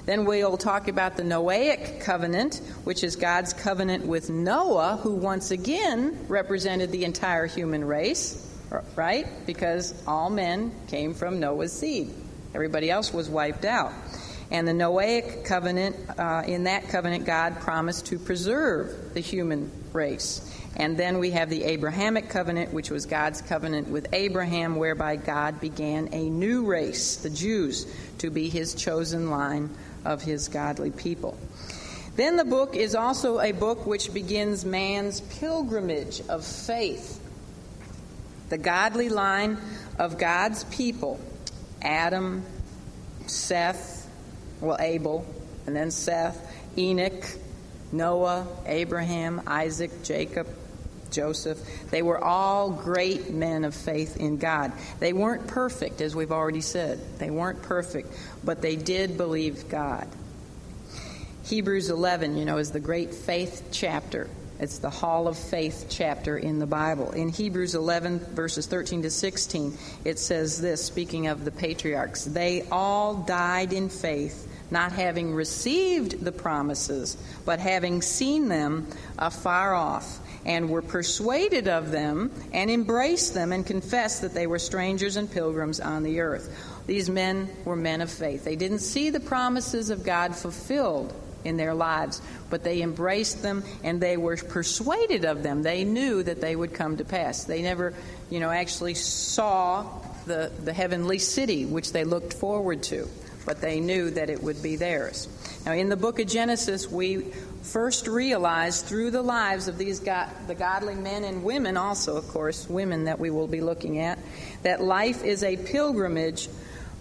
[0.05, 5.51] Then we'll talk about the Noahic covenant, which is God's covenant with Noah, who once
[5.51, 8.45] again represented the entire human race,
[8.95, 9.25] right?
[9.45, 12.13] Because all men came from Noah's seed.
[12.53, 13.93] Everybody else was wiped out.
[14.51, 20.52] And the Noahic covenant, uh, in that covenant, God promised to preserve the human race.
[20.75, 25.61] And then we have the Abrahamic covenant, which was God's covenant with Abraham, whereby God
[25.61, 27.85] began a new race, the Jews,
[28.19, 29.69] to be his chosen line
[30.03, 31.37] of his godly people.
[32.15, 37.19] Then the book is also a book which begins man's pilgrimage of faith.
[38.49, 39.57] The godly line
[39.97, 41.19] of God's people
[41.81, 42.43] Adam,
[43.27, 44.09] Seth,
[44.61, 45.25] well, Abel,
[45.65, 47.25] and then Seth, Enoch,
[47.91, 50.47] Noah, Abraham, Isaac, Jacob,
[51.13, 51.59] Joseph.
[51.89, 54.73] They were all great men of faith in God.
[54.99, 56.99] They weren't perfect, as we've already said.
[57.19, 60.07] They weren't perfect, but they did believe God.
[61.45, 64.29] Hebrews 11, you know, is the great faith chapter.
[64.59, 67.11] It's the Hall of Faith chapter in the Bible.
[67.11, 72.65] In Hebrews 11, verses 13 to 16, it says this, speaking of the patriarchs They
[72.71, 78.87] all died in faith, not having received the promises, but having seen them
[79.17, 84.59] afar off and were persuaded of them and embraced them and confessed that they were
[84.59, 86.81] strangers and pilgrims on the earth.
[86.85, 88.43] These men were men of faith.
[88.43, 91.13] They didn't see the promises of God fulfilled
[91.45, 95.63] in their lives, but they embraced them and they were persuaded of them.
[95.63, 97.45] They knew that they would come to pass.
[97.45, 97.93] They never,
[98.29, 99.85] you know, actually saw
[100.25, 103.07] the, the heavenly city which they looked forward to,
[103.45, 105.27] but they knew that it would be theirs.
[105.65, 107.21] Now, in the book of Genesis, we
[107.61, 112.67] first realize through the lives of these the godly men and women, also, of course,
[112.69, 114.19] women that we will be looking at,
[114.63, 116.49] that life is a pilgrimage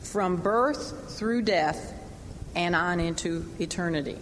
[0.03, 1.93] from birth through death
[2.55, 4.19] and on into eternity.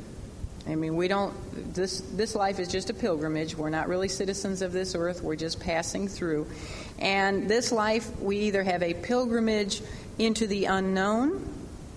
[0.66, 1.34] I mean, we don't,
[1.74, 3.56] this, this life is just a pilgrimage.
[3.56, 6.46] We're not really citizens of this earth, we're just passing through.
[6.98, 9.82] And this life, we either have a pilgrimage
[10.18, 11.46] into the unknown,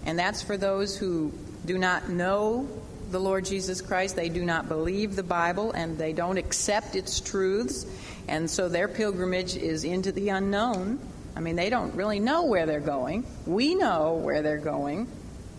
[0.06, 1.32] and that's for those who
[1.66, 2.68] do not know
[3.12, 4.16] the Lord Jesus Christ.
[4.16, 7.86] They do not believe the Bible and they don't accept its truths.
[8.28, 11.00] And so their pilgrimage is into the unknown.
[11.36, 13.26] I mean, they don't really know where they're going.
[13.46, 15.08] We know where they're going,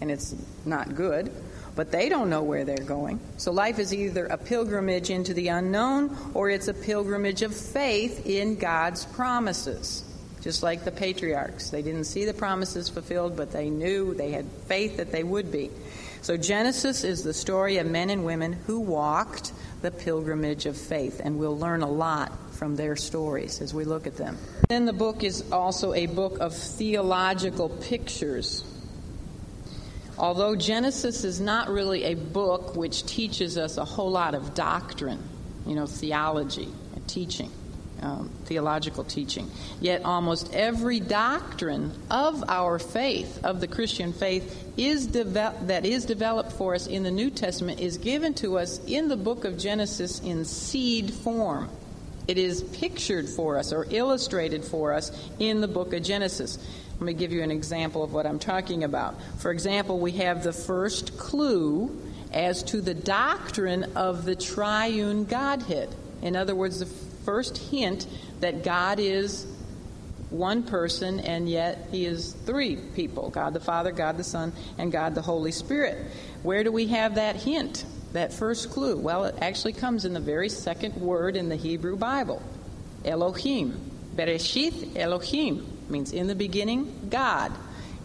[0.00, 0.34] and it's
[0.64, 1.32] not good,
[1.74, 3.18] but they don't know where they're going.
[3.38, 8.24] So life is either a pilgrimage into the unknown or it's a pilgrimage of faith
[8.24, 10.05] in God's promises.
[10.45, 11.70] Just like the patriarchs.
[11.70, 15.51] They didn't see the promises fulfilled, but they knew they had faith that they would
[15.51, 15.70] be.
[16.20, 21.22] So Genesis is the story of men and women who walked the pilgrimage of faith,
[21.24, 24.36] and we'll learn a lot from their stories as we look at them.
[24.68, 28.64] Then the book is also a book of theological pictures.
[30.18, 35.26] Although Genesis is not really a book which teaches us a whole lot of doctrine,
[35.66, 37.51] you know, theology and teaching
[38.05, 39.50] um, theological teaching.
[39.80, 46.52] Yet almost every doctrine of our faith, of the Christian faith, is that is developed
[46.52, 50.20] for us in the New Testament is given to us in the book of Genesis
[50.20, 51.70] in seed form.
[52.26, 56.59] It is pictured for us or illustrated for us in the book of Genesis.
[56.94, 59.20] Let me give you an example of what I'm talking about.
[59.38, 62.00] For example, we have the first clue
[62.32, 65.88] as to the doctrine of the triune Godhead.
[66.22, 66.86] In other words, the
[67.25, 68.07] first hint
[68.41, 69.47] that God is
[70.31, 74.91] one person and yet he is three people God the Father, God the Son, and
[74.91, 76.07] God the Holy Spirit.
[76.43, 78.97] Where do we have that hint, that first clue?
[78.97, 82.43] Well, it actually comes in the very second word in the Hebrew Bible
[83.05, 83.91] Elohim.
[84.16, 87.53] Bereshith Elohim means in the beginning, God.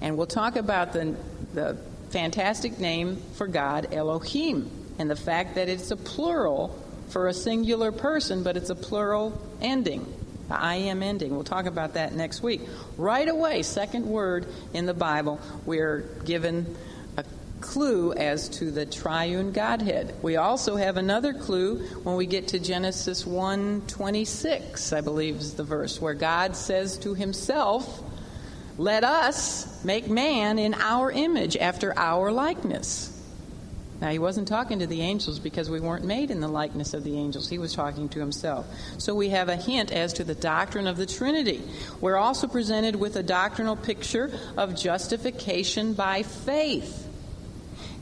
[0.02, 1.16] And we'll talk about the,
[1.54, 1.78] the
[2.10, 6.78] fantastic name for God, Elohim, and the fact that it's a plural
[7.10, 10.06] for a singular person, but it's a plural ending.
[10.50, 11.32] I am ending.
[11.32, 12.62] We'll talk about that next week.
[12.98, 16.76] Right away, second word in the Bible, we're given
[17.18, 17.24] a
[17.62, 20.16] clue as to the triune Godhead.
[20.24, 25.64] We also have another clue when we get to Genesis 1:26, I believe is the
[25.64, 28.02] verse where God says to himself,
[28.78, 33.12] "Let us make man in our image after our likeness."
[34.02, 37.04] Now, he wasn't talking to the angels because we weren't made in the likeness of
[37.04, 37.50] the angels.
[37.50, 38.66] He was talking to himself.
[38.98, 41.62] So we have a hint as to the doctrine of the Trinity.
[42.00, 47.08] We're also presented with a doctrinal picture of justification by faith.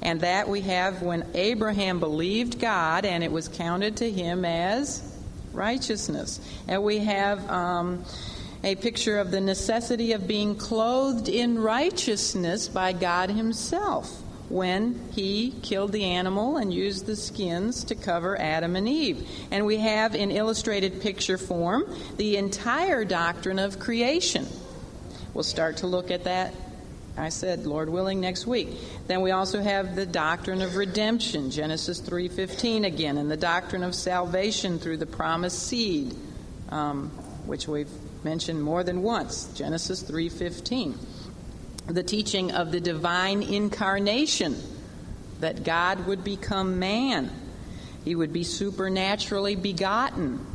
[0.03, 5.01] And that we have when Abraham believed God and it was counted to him as
[5.51, 6.39] righteousness.
[6.67, 7.49] And we have.
[7.49, 8.05] Um,
[8.63, 15.51] a picture of the necessity of being clothed in righteousness by God Himself when he
[15.61, 19.27] killed the animal and used the skins to cover Adam and Eve.
[19.51, 21.83] And we have in illustrated picture form
[22.17, 24.47] the entire doctrine of creation.
[25.33, 26.53] We'll start to look at that
[27.17, 28.69] I said, Lord willing, next week.
[29.07, 33.95] Then we also have the doctrine of redemption, Genesis 3:15 again, and the doctrine of
[33.95, 36.13] salvation through the promised seed,
[36.69, 37.09] um,
[37.47, 37.89] which we've
[38.23, 40.95] mentioned more than once, Genesis 3:15
[41.87, 44.55] the teaching of the divine incarnation,
[45.39, 47.31] that God would become man.
[48.03, 50.45] He would be supernaturally begotten.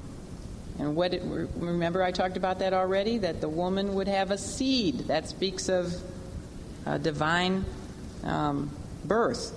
[0.78, 4.38] And what it, remember I talked about that already that the woman would have a
[4.38, 5.94] seed that speaks of
[7.02, 7.64] divine
[8.24, 8.70] um,
[9.04, 9.52] birth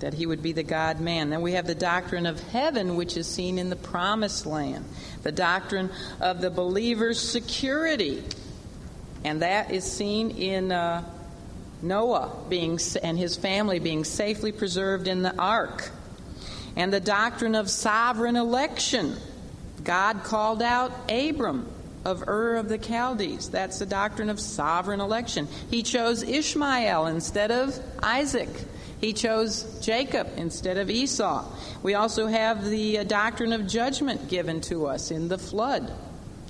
[0.00, 1.30] that he would be the God man.
[1.30, 4.84] Then we have the doctrine of heaven, which is seen in the promised land,
[5.22, 8.22] the doctrine of the believer's security,
[9.24, 11.04] and that is seen in uh,
[11.84, 15.90] Noah being and his family being safely preserved in the ark,
[16.76, 19.16] and the doctrine of sovereign election.
[19.84, 21.68] God called out Abram
[22.04, 23.50] of Ur of the Chaldees.
[23.50, 25.46] That's the doctrine of sovereign election.
[25.70, 28.48] He chose Ishmael instead of Isaac.
[29.00, 31.44] He chose Jacob instead of Esau.
[31.82, 35.92] We also have the uh, doctrine of judgment given to us in the flood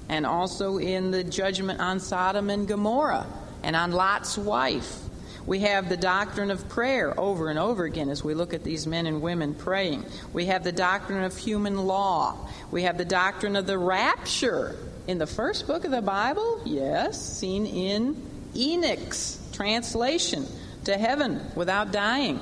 [0.08, 3.26] and also in the judgment on Sodom and Gomorrah
[3.62, 5.00] and on Lot's wife.
[5.46, 8.86] We have the doctrine of prayer over and over again as we look at these
[8.86, 10.04] men and women praying.
[10.32, 12.48] We have the doctrine of human law.
[12.70, 14.76] We have the doctrine of the rapture
[15.06, 18.22] in the first book of the Bible, yes, seen in
[18.56, 20.46] Enoch's translation
[20.84, 22.40] to heaven without dying.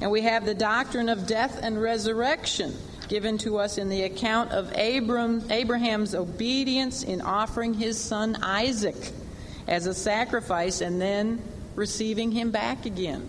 [0.00, 2.74] And we have the doctrine of death and resurrection
[3.08, 9.12] given to us in the account of Abram, Abraham's obedience in offering his son Isaac
[9.68, 11.42] as a sacrifice and then
[11.74, 13.28] receiving him back again.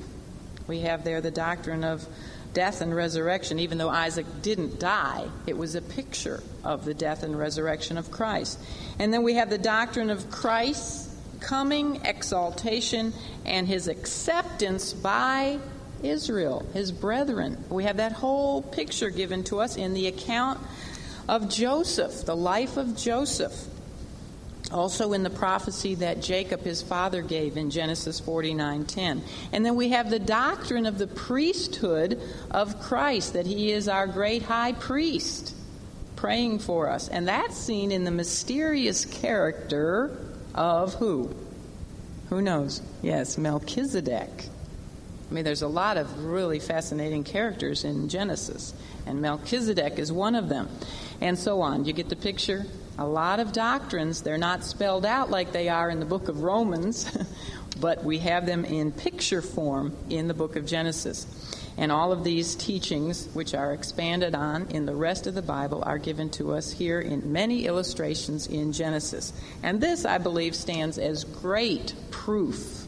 [0.68, 2.08] We have there the doctrine of
[2.54, 7.24] death and resurrection, even though Isaac didn't die, it was a picture of the death
[7.24, 8.60] and resurrection of Christ.
[9.00, 13.14] And then we have the doctrine of Christ's coming exaltation
[13.46, 15.60] and his acceptance by
[16.02, 17.64] Israel, his brethren.
[17.70, 20.60] We have that whole picture given to us in the account
[21.28, 23.54] of Joseph, the life of Joseph.
[24.74, 29.22] Also in the prophecy that Jacob his father gave in Genesis 49:10.
[29.52, 32.20] And then we have the doctrine of the priesthood
[32.50, 35.54] of Christ that he is our great high priest
[36.16, 37.08] praying for us.
[37.08, 40.18] And that's seen in the mysterious character
[40.56, 41.36] of who?
[42.30, 42.82] Who knows?
[43.02, 44.50] Yes, Melchizedek.
[45.30, 48.74] I mean, there's a lot of really fascinating characters in Genesis,
[49.06, 50.70] and Melchizedek is one of them,
[51.22, 51.86] and so on.
[51.86, 52.66] You get the picture?
[52.98, 56.44] A lot of doctrines, they're not spelled out like they are in the book of
[56.44, 57.10] Romans,
[57.80, 61.26] but we have them in picture form in the book of Genesis.
[61.76, 65.84] And all of these teachings, which are expanded on in the rest of the Bible,
[65.84, 69.34] are given to us here in many illustrations in Genesis.
[69.64, 72.86] And this, I believe, stands as great proof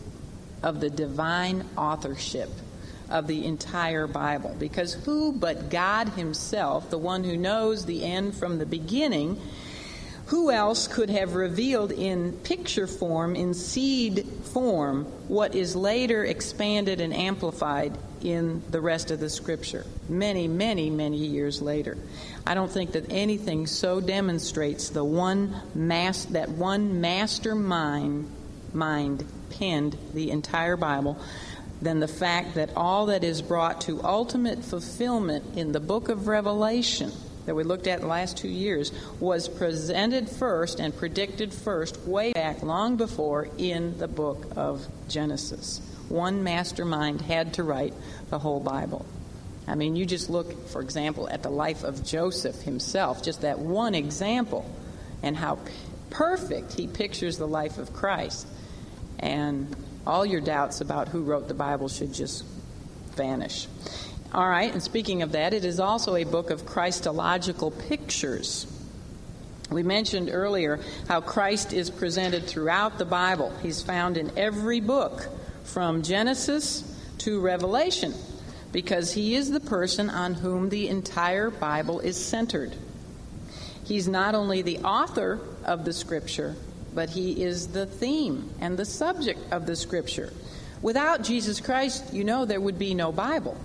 [0.62, 2.50] of the divine authorship
[3.10, 4.56] of the entire Bible.
[4.60, 9.42] Because who but God Himself, the one who knows the end from the beginning,
[10.28, 17.00] who else could have revealed in picture form, in seed form, what is later expanded
[17.00, 19.86] and amplified in the rest of the scripture?
[20.10, 21.96] Many, many, many years later.
[22.46, 28.32] I don't think that anything so demonstrates the one mass that one mastermind
[28.74, 31.20] mind penned the entire Bible
[31.82, 36.28] than the fact that all that is brought to ultimate fulfillment in the book of
[36.28, 37.12] Revelation
[37.46, 42.00] that we looked at in the last two years was presented first and predicted first
[42.02, 45.82] way back long before in the book of Genesis.
[46.10, 47.94] One mastermind had to write
[48.30, 49.06] the whole Bible.
[49.68, 53.58] I mean, you just look, for example, at the life of Joseph himself, just that
[53.58, 54.70] one example,
[55.24, 55.60] and how
[56.12, 58.48] perfect he pictures the life of Christ.
[59.18, 59.76] And
[60.06, 62.46] all your doubts about who wrote the Bible should just
[63.16, 63.68] vanish.
[64.34, 68.68] All right, and speaking of that, it is also a book of Christological pictures.
[69.70, 73.56] We mentioned earlier how Christ is presented throughout the Bible.
[73.62, 75.28] He's found in every book,
[75.64, 76.84] from Genesis
[77.20, 78.14] to Revelation,
[78.72, 82.76] because he is the person on whom the entire Bible is centered.
[83.86, 86.56] He's not only the author of the Scripture,
[86.94, 90.34] but he is the theme and the subject of the Scripture.
[90.82, 93.58] Without Jesus Christ, you know there would be no Bible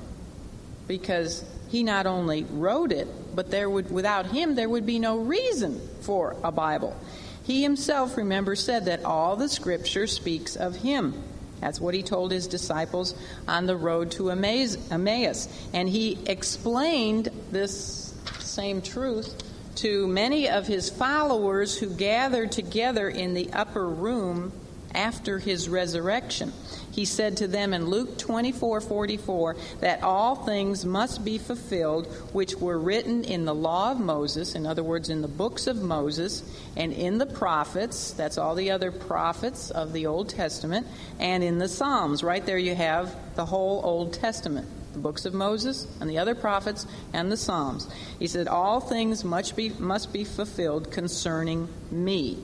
[0.91, 5.19] because he not only wrote it, but there would without him there would be no
[5.19, 6.97] reason for a Bible.
[7.45, 11.23] He himself, remember, said that all the scripture speaks of him.
[11.61, 13.15] That's what he told his disciples
[13.47, 15.49] on the road to Emmaus.
[15.73, 19.41] And he explained this same truth
[19.77, 24.51] to many of his followers who gathered together in the upper room
[24.93, 26.53] after his resurrection
[26.93, 32.57] he said to them in Luke 24 44 that all things must be fulfilled which
[32.57, 36.43] were written in the law of Moses, in other words, in the books of Moses,
[36.77, 40.87] and in the prophets, that's all the other prophets of the Old Testament,
[41.19, 42.23] and in the Psalms.
[42.23, 46.35] Right there you have the whole Old Testament the books of Moses and the other
[46.35, 47.89] prophets and the Psalms.
[48.19, 52.39] He said, All things must be, must be fulfilled concerning me.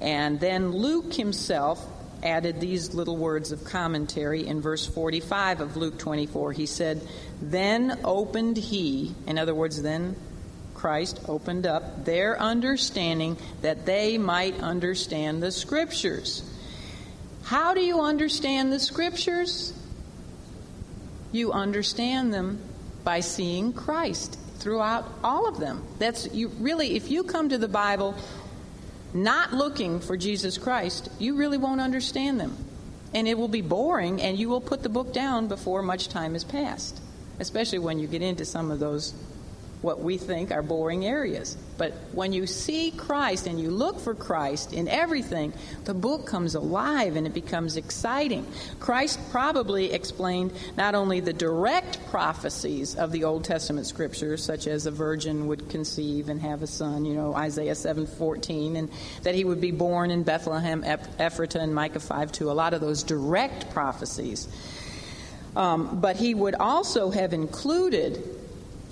[0.00, 1.86] And then Luke himself
[2.22, 6.52] added these little words of commentary in verse 45 of Luke 24.
[6.52, 7.06] He said,
[7.40, 10.16] Then opened he, in other words, then
[10.74, 16.42] Christ opened up their understanding that they might understand the Scriptures.
[17.42, 19.74] How do you understand the Scriptures?
[21.32, 22.60] You understand them
[23.04, 25.84] by seeing Christ throughout all of them.
[25.98, 28.14] That's you really if you come to the Bible
[29.12, 32.56] not looking for Jesus Christ, you really won't understand them.
[33.12, 36.34] And it will be boring, and you will put the book down before much time
[36.34, 37.00] has passed,
[37.40, 39.14] especially when you get into some of those
[39.82, 41.56] what we think are boring areas.
[41.78, 45.54] But when you see Christ and you look for Christ in everything,
[45.84, 48.46] the book comes alive and it becomes exciting.
[48.80, 54.84] Christ probably explained not only the direct prophecies of the Old Testament scriptures, such as
[54.84, 58.90] a virgin would conceive and have a son, you know, Isaiah 7:14, and
[59.22, 62.50] that he would be born in Bethlehem, Ephratah, and Micah 5:2.
[62.50, 64.48] A lot of those direct prophecies
[65.56, 68.39] Um, but he would also have included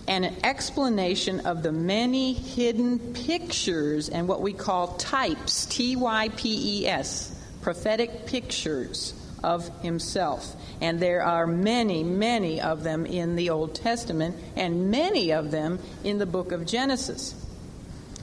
[0.08, 6.82] an explanation of the many hidden pictures and what we call types, T Y P
[6.82, 9.12] E S, prophetic pictures
[9.44, 10.56] of himself.
[10.80, 15.78] And there are many, many of them in the Old Testament, and many of them
[16.02, 17.34] in the book of Genesis.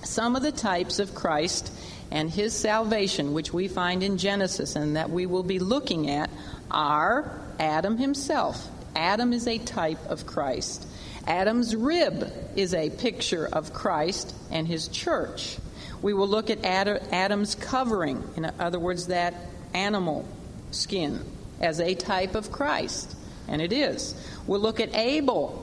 [0.03, 1.71] Some of the types of Christ
[2.11, 6.29] and his salvation, which we find in Genesis and that we will be looking at,
[6.69, 8.69] are Adam himself.
[8.95, 10.87] Adam is a type of Christ.
[11.27, 15.57] Adam's rib is a picture of Christ and his church.
[16.01, 19.33] We will look at Adam's covering, in other words, that
[19.73, 20.27] animal
[20.71, 21.19] skin,
[21.59, 23.15] as a type of Christ,
[23.47, 24.13] and it is.
[24.45, 25.61] We'll look at Abel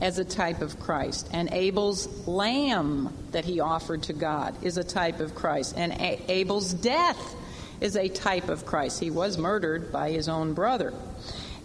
[0.00, 4.84] as a type of Christ, and Abel's lamb that he offered to God is a
[4.84, 5.92] type of Christ, and
[6.28, 7.36] Abel's death
[7.80, 9.00] is a type of Christ.
[9.00, 10.92] He was murdered by his own brother.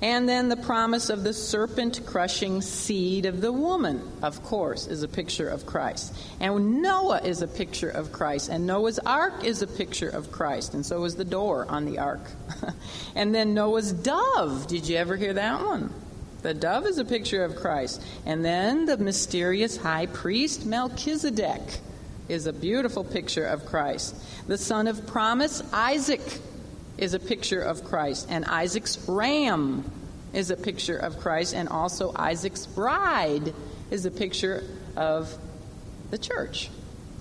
[0.02, 5.02] And then the promise of the serpent crushing seed of the woman, of course, is
[5.02, 6.16] a picture of Christ.
[6.40, 8.50] And Noah is a picture of Christ.
[8.50, 10.76] And Noah's ark is a picture of Christ.
[10.76, 12.22] And so is the door on the ark.
[13.16, 14.68] and then Noah's dove.
[14.68, 15.92] Did you ever hear that one?
[16.44, 18.00] The dove is a picture of Christ.
[18.24, 21.80] And then the mysterious high priest, Melchizedek,
[22.30, 24.16] is a beautiful picture of Christ.
[24.48, 26.22] The son of promise, Isaac,
[26.98, 29.90] is a picture of Christ, and Isaac's ram
[30.34, 33.54] is a picture of Christ, and also Isaac's bride
[33.92, 34.64] is a picture
[34.96, 35.36] of
[36.10, 36.70] the church,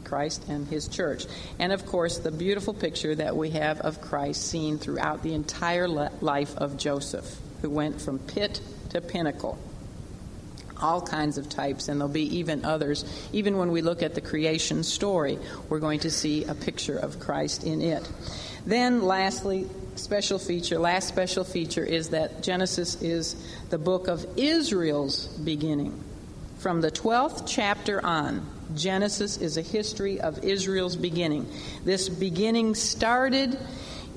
[0.05, 1.27] Christ and his church.
[1.59, 5.89] And of course, the beautiful picture that we have of Christ seen throughout the entire
[5.89, 8.61] life of Joseph, who went from pit
[8.91, 9.59] to pinnacle.
[10.81, 13.05] All kinds of types, and there'll be even others.
[13.33, 17.19] Even when we look at the creation story, we're going to see a picture of
[17.19, 18.07] Christ in it.
[18.67, 23.37] Then, lastly, special feature, last special feature is that Genesis is
[23.71, 26.03] the book of Israel's beginning.
[26.59, 28.45] From the 12th chapter on,
[28.75, 31.47] Genesis is a history of Israel's beginning.
[31.85, 33.57] This beginning started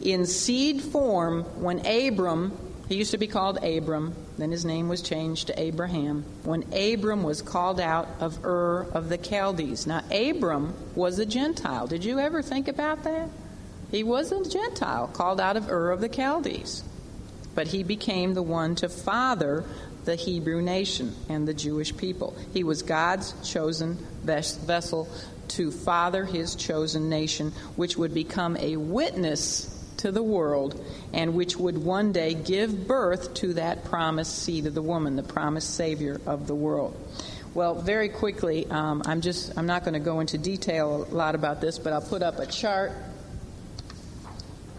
[0.02, 5.04] in seed form when Abram, he used to be called Abram, then his name was
[5.04, 9.86] changed to Abraham, when Abram was called out of Ur of the Chaldees.
[9.86, 11.86] Now, Abram was a Gentile.
[11.86, 13.30] Did you ever think about that?
[13.92, 16.84] He was a Gentile called out of Ur of the Chaldees,
[17.56, 19.64] but he became the one to father
[20.06, 22.36] the Hebrew nation and the Jewish people.
[22.54, 25.08] He was God's chosen vessel
[25.50, 31.58] to father his chosen nation, which would become a witness to the world and which
[31.58, 36.22] would one day give birth to that promised seed of the woman, the promised Savior
[36.26, 36.96] of the world.
[37.54, 41.36] Well, very quickly, um, I'm just I'm not going to go into detail a lot
[41.36, 42.92] about this, but I'll put up a chart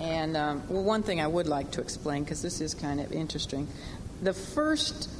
[0.01, 3.13] and um, well, one thing I would like to explain because this is kind of
[3.13, 3.69] interesting.
[4.23, 5.11] The first,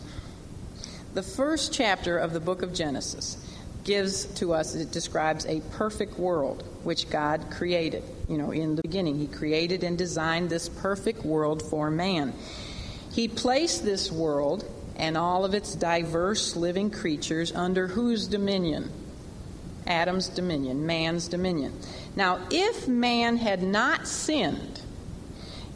[1.13, 3.37] the first chapter of the book of Genesis
[3.85, 8.03] gives to us it describes a perfect world which God created.
[8.29, 12.33] You know, in the beginning, He created and designed this perfect world for man.
[13.13, 14.65] He placed this world
[14.97, 18.91] and all of its diverse living creatures under whose dominion?
[19.87, 21.73] Adam's dominion, man's dominion.
[22.17, 24.83] Now, if man had not sinned,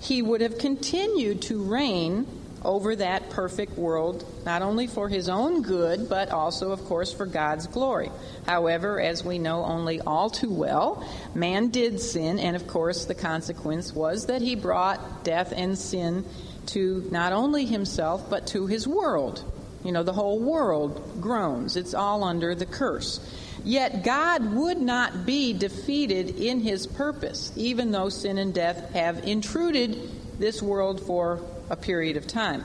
[0.01, 2.27] he would have continued to reign
[2.65, 7.27] over that perfect world, not only for his own good, but also, of course, for
[7.27, 8.11] God's glory.
[8.47, 13.15] However, as we know only all too well, man did sin, and of course, the
[13.15, 16.25] consequence was that he brought death and sin
[16.67, 19.45] to not only himself, but to his world.
[19.85, 21.77] You know, the whole world groans.
[21.77, 23.21] It's all under the curse.
[23.65, 29.25] Yet God would not be defeated in his purpose, even though sin and death have
[29.25, 31.41] intruded this world for
[31.71, 32.65] a period of time.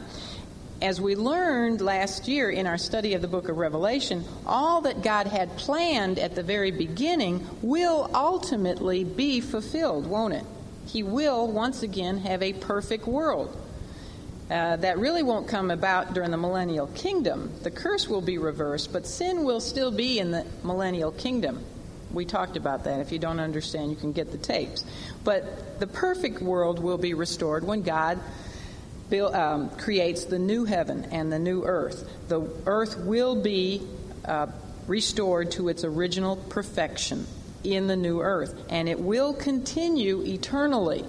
[0.82, 5.02] As we learned last year in our study of the book of Revelation, all that
[5.02, 10.46] God had planned at the very beginning will ultimately be fulfilled, won't it?
[10.86, 13.56] He will once again have a perfect world.
[14.50, 17.52] Uh, that really won't come about during the millennial kingdom.
[17.62, 21.64] The curse will be reversed, but sin will still be in the millennial kingdom.
[22.12, 23.00] We talked about that.
[23.00, 24.84] If you don't understand, you can get the tapes.
[25.24, 28.20] But the perfect world will be restored when God
[29.12, 32.10] build, um, creates the new heaven and the new earth.
[32.28, 33.84] The earth will be
[34.26, 34.48] uh,
[34.88, 37.28] restored to its original perfection
[37.64, 41.06] in the new earth, and it will continue eternally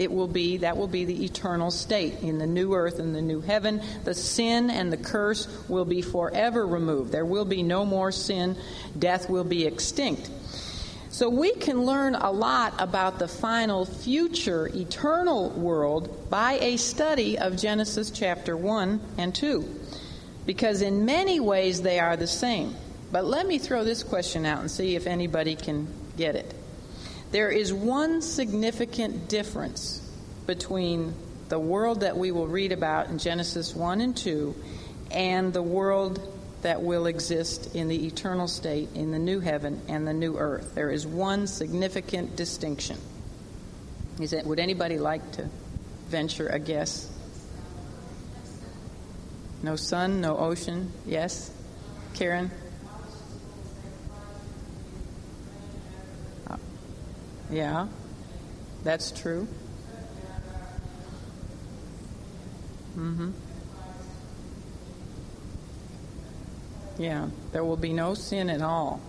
[0.00, 3.20] it will be that will be the eternal state in the new earth and the
[3.20, 3.82] new heaven.
[4.04, 7.12] The sin and the curse will be forever removed.
[7.12, 8.56] There will be no more sin.
[8.98, 10.30] Death will be extinct.
[11.10, 17.38] So we can learn a lot about the final future eternal world by a study
[17.38, 19.80] of Genesis chapter 1 and 2
[20.46, 22.74] because in many ways they are the same.
[23.12, 26.54] But let me throw this question out and see if anybody can get it.
[27.30, 30.00] There is one significant difference
[30.46, 31.14] between
[31.48, 34.54] the world that we will read about in Genesis 1 and 2
[35.10, 36.20] and the world
[36.62, 40.74] that will exist in the eternal state in the new heaven and the new earth.
[40.74, 42.98] There is one significant distinction.
[44.20, 45.48] Is would anybody like to
[46.08, 47.08] venture a guess?
[49.62, 50.92] No sun, no ocean.
[51.06, 51.50] Yes?
[52.14, 52.50] Karen?
[57.50, 57.88] Yeah,
[58.82, 59.46] that's true.
[62.96, 63.30] Mm-hmm.
[66.98, 69.00] Yeah, there will be no sin at all.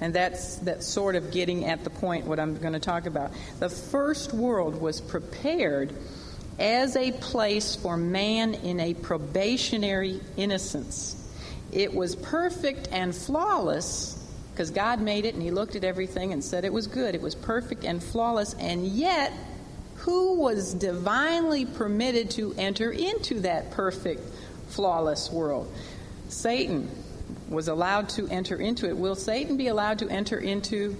[0.00, 3.32] And that's that's sort of getting at the point what I'm going to talk about.
[3.58, 5.92] The first world was prepared
[6.58, 11.16] as a place for man in a probationary innocence.
[11.72, 14.19] It was perfect and flawless
[14.60, 17.14] because God made it and He looked at everything and said it was good.
[17.14, 19.32] It was perfect and flawless, and yet,
[19.94, 24.20] who was divinely permitted to enter into that perfect,
[24.68, 25.72] flawless world?
[26.28, 26.90] Satan
[27.48, 28.98] was allowed to enter into it.
[28.98, 30.94] Will Satan be allowed to enter into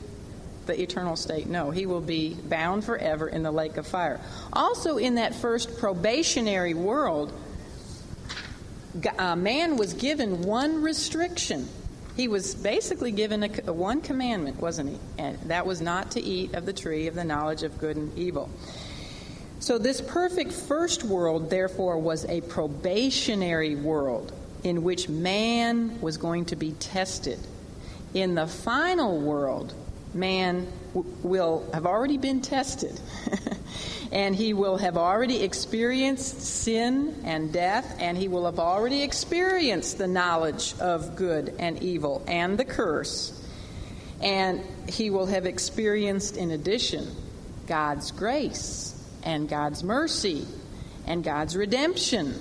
[0.65, 1.47] the eternal state?
[1.47, 4.23] No, he will be bound forever in the lake of fire.
[4.55, 7.31] Also, in that first probationary world,
[9.19, 11.69] uh, man was given one restriction.
[12.21, 14.99] He was basically given a, one commandment, wasn't he?
[15.17, 18.15] And that was not to eat of the tree of the knowledge of good and
[18.19, 18.51] evil.
[19.59, 26.45] So, this perfect first world, therefore, was a probationary world in which man was going
[26.47, 27.39] to be tested.
[28.13, 29.73] In the final world,
[30.13, 33.01] man w- will have already been tested.
[34.13, 39.99] and he will have already experienced sin and death, and he will have already experienced
[39.99, 43.37] the knowledge of good and evil and the curse.
[44.21, 47.07] And he will have experienced, in addition,
[47.67, 50.47] God's grace and God's mercy
[51.07, 52.35] and God's redemption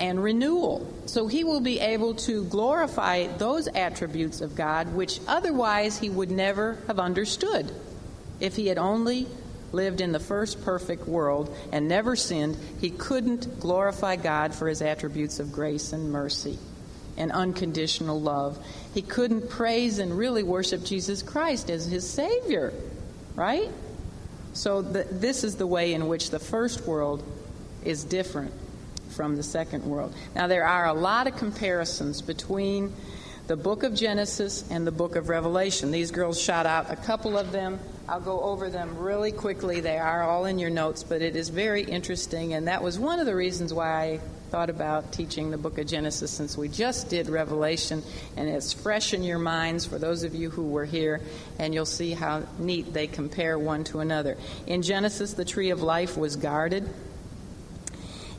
[0.00, 0.92] and renewal.
[1.06, 6.30] So he will be able to glorify those attributes of God which otherwise he would
[6.30, 7.72] never have understood
[8.40, 9.26] if he had only
[9.76, 12.56] lived in the first perfect world and never sinned.
[12.80, 16.58] He couldn't glorify God for his attributes of grace and mercy
[17.16, 18.58] and unconditional love.
[18.94, 22.72] He couldn't praise and really worship Jesus Christ as his Savior,
[23.34, 23.70] right?
[24.52, 27.22] So the, this is the way in which the first world
[27.84, 28.52] is different
[29.10, 30.14] from the second world.
[30.34, 32.92] Now, there are a lot of comparisons between
[33.46, 35.90] the book of Genesis and the book of Revelation.
[35.90, 37.78] These girls shot out a couple of them.
[38.08, 39.80] I'll go over them really quickly.
[39.80, 43.18] They are all in your notes, but it is very interesting, and that was one
[43.18, 47.10] of the reasons why I thought about teaching the book of Genesis since we just
[47.10, 48.04] did Revelation,
[48.36, 51.20] and it's fresh in your minds for those of you who were here,
[51.58, 54.36] and you'll see how neat they compare one to another.
[54.68, 56.88] In Genesis, the tree of life was guarded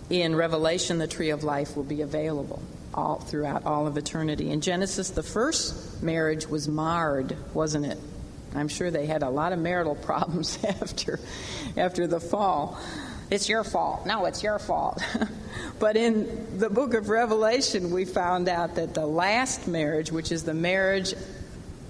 [0.09, 2.61] in Revelation, the tree of life will be available
[2.93, 4.49] all throughout all of eternity.
[4.49, 7.97] In Genesis, the first marriage was marred, wasn't it?
[8.55, 11.19] I'm sure they had a lot of marital problems after
[11.75, 12.79] after the fall.
[13.29, 14.05] It's your fault.
[14.05, 15.03] No, it's your fault.
[15.79, 20.43] but in the book of Revelation, we found out that the last marriage, which is
[20.43, 21.13] the marriage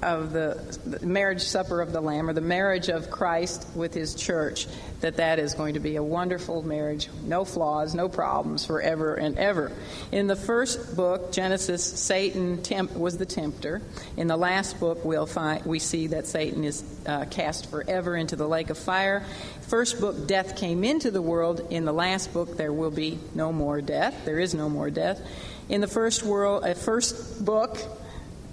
[0.01, 4.67] of the, marriage supper of the lamb or the marriage of christ with his church
[5.01, 7.09] that that is going to be a wonderful marriage.
[7.23, 9.71] No flaws no problems forever and ever.
[10.11, 12.61] In the first book genesis satan
[12.95, 13.81] was the tempter.
[14.15, 18.35] In the last book we'll find we see that satan is uh, cast forever into
[18.35, 19.23] the lake of fire.
[19.61, 21.67] First book death came into the world.
[21.69, 24.25] In the last book there will be no more death.
[24.25, 25.21] There is no more death.
[25.69, 27.77] In the first world uh, first book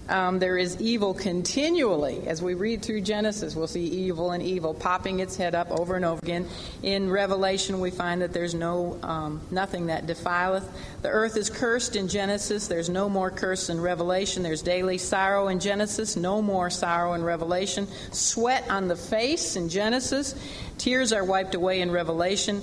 [0.09, 2.27] um, there is evil continually.
[2.27, 5.97] As we read through Genesis, we'll see evil and evil popping its head up over
[5.97, 6.47] and over again.
[6.83, 10.65] In Revelation, we find that there's no um, nothing that defileth.
[11.03, 12.67] The earth is cursed in Genesis.
[12.67, 14.43] There's no more curse in Revelation.
[14.43, 16.17] There's daily sorrow in Genesis.
[16.17, 17.89] No more sorrow in Revelation.
[18.13, 20.35] Sweat on the face in Genesis.
[20.77, 22.61] Tears are wiped away in Revelation.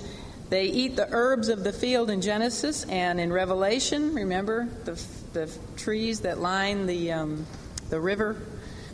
[0.52, 4.14] They eat the herbs of the field in Genesis and in Revelation.
[4.14, 7.46] Remember the the trees that line the, um,
[7.88, 8.36] the river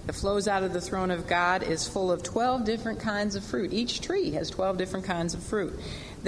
[0.06, 3.44] that flows out of the throne of God is full of 12 different kinds of
[3.44, 3.72] fruit.
[3.72, 5.78] Each tree has 12 different kinds of fruit.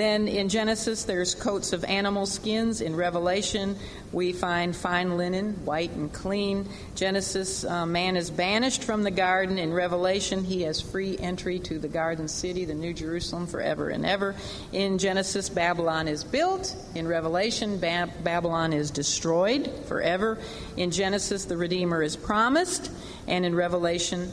[0.01, 2.80] Then in Genesis, there's coats of animal skins.
[2.80, 3.76] In Revelation,
[4.12, 6.66] we find fine linen, white and clean.
[6.94, 9.59] Genesis, uh, man is banished from the garden.
[9.59, 14.07] In Revelation, he has free entry to the garden city, the New Jerusalem, forever and
[14.07, 14.34] ever.
[14.72, 16.74] In Genesis, Babylon is built.
[16.94, 20.38] In Revelation, ba- Babylon is destroyed forever.
[20.78, 22.90] In Genesis, the Redeemer is promised.
[23.28, 24.32] And in Revelation,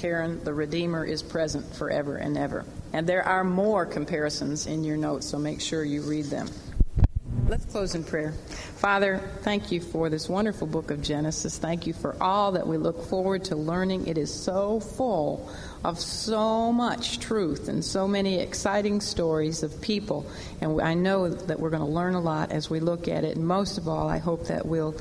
[0.00, 2.64] Karen, the Redeemer is present forever and ever.
[2.94, 6.48] And there are more comparisons in your notes, so make sure you read them.
[7.48, 8.32] Let's close in prayer.
[8.32, 11.58] Father, thank you for this wonderful book of Genesis.
[11.58, 14.06] Thank you for all that we look forward to learning.
[14.06, 15.50] It is so full
[15.84, 20.26] of so much truth and so many exciting stories of people.
[20.62, 23.36] And I know that we're going to learn a lot as we look at it.
[23.36, 24.94] And most of all, I hope that we'll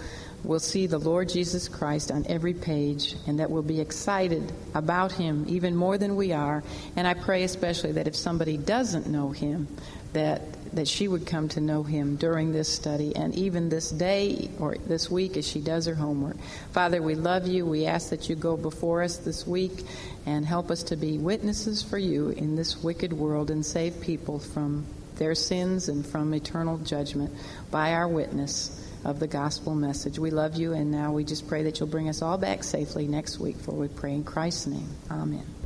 [0.43, 5.11] will see the Lord Jesus Christ on every page and that we'll be excited about
[5.11, 6.63] him even more than we are.
[6.95, 9.67] And I pray especially that if somebody doesn't know him,
[10.13, 10.41] that
[10.73, 14.75] that she would come to know him during this study and even this day or
[14.85, 16.37] this week as she does her homework.
[16.71, 17.65] Father, we love you.
[17.65, 19.83] We ask that you go before us this week
[20.25, 24.39] and help us to be witnesses for you in this wicked world and save people
[24.39, 24.85] from
[25.15, 27.33] their sins and from eternal judgment
[27.71, 30.19] by our witness of the gospel message.
[30.19, 33.07] We love you, and now we just pray that you'll bring us all back safely
[33.07, 34.89] next week, for we pray in Christ's name.
[35.09, 35.58] Amen.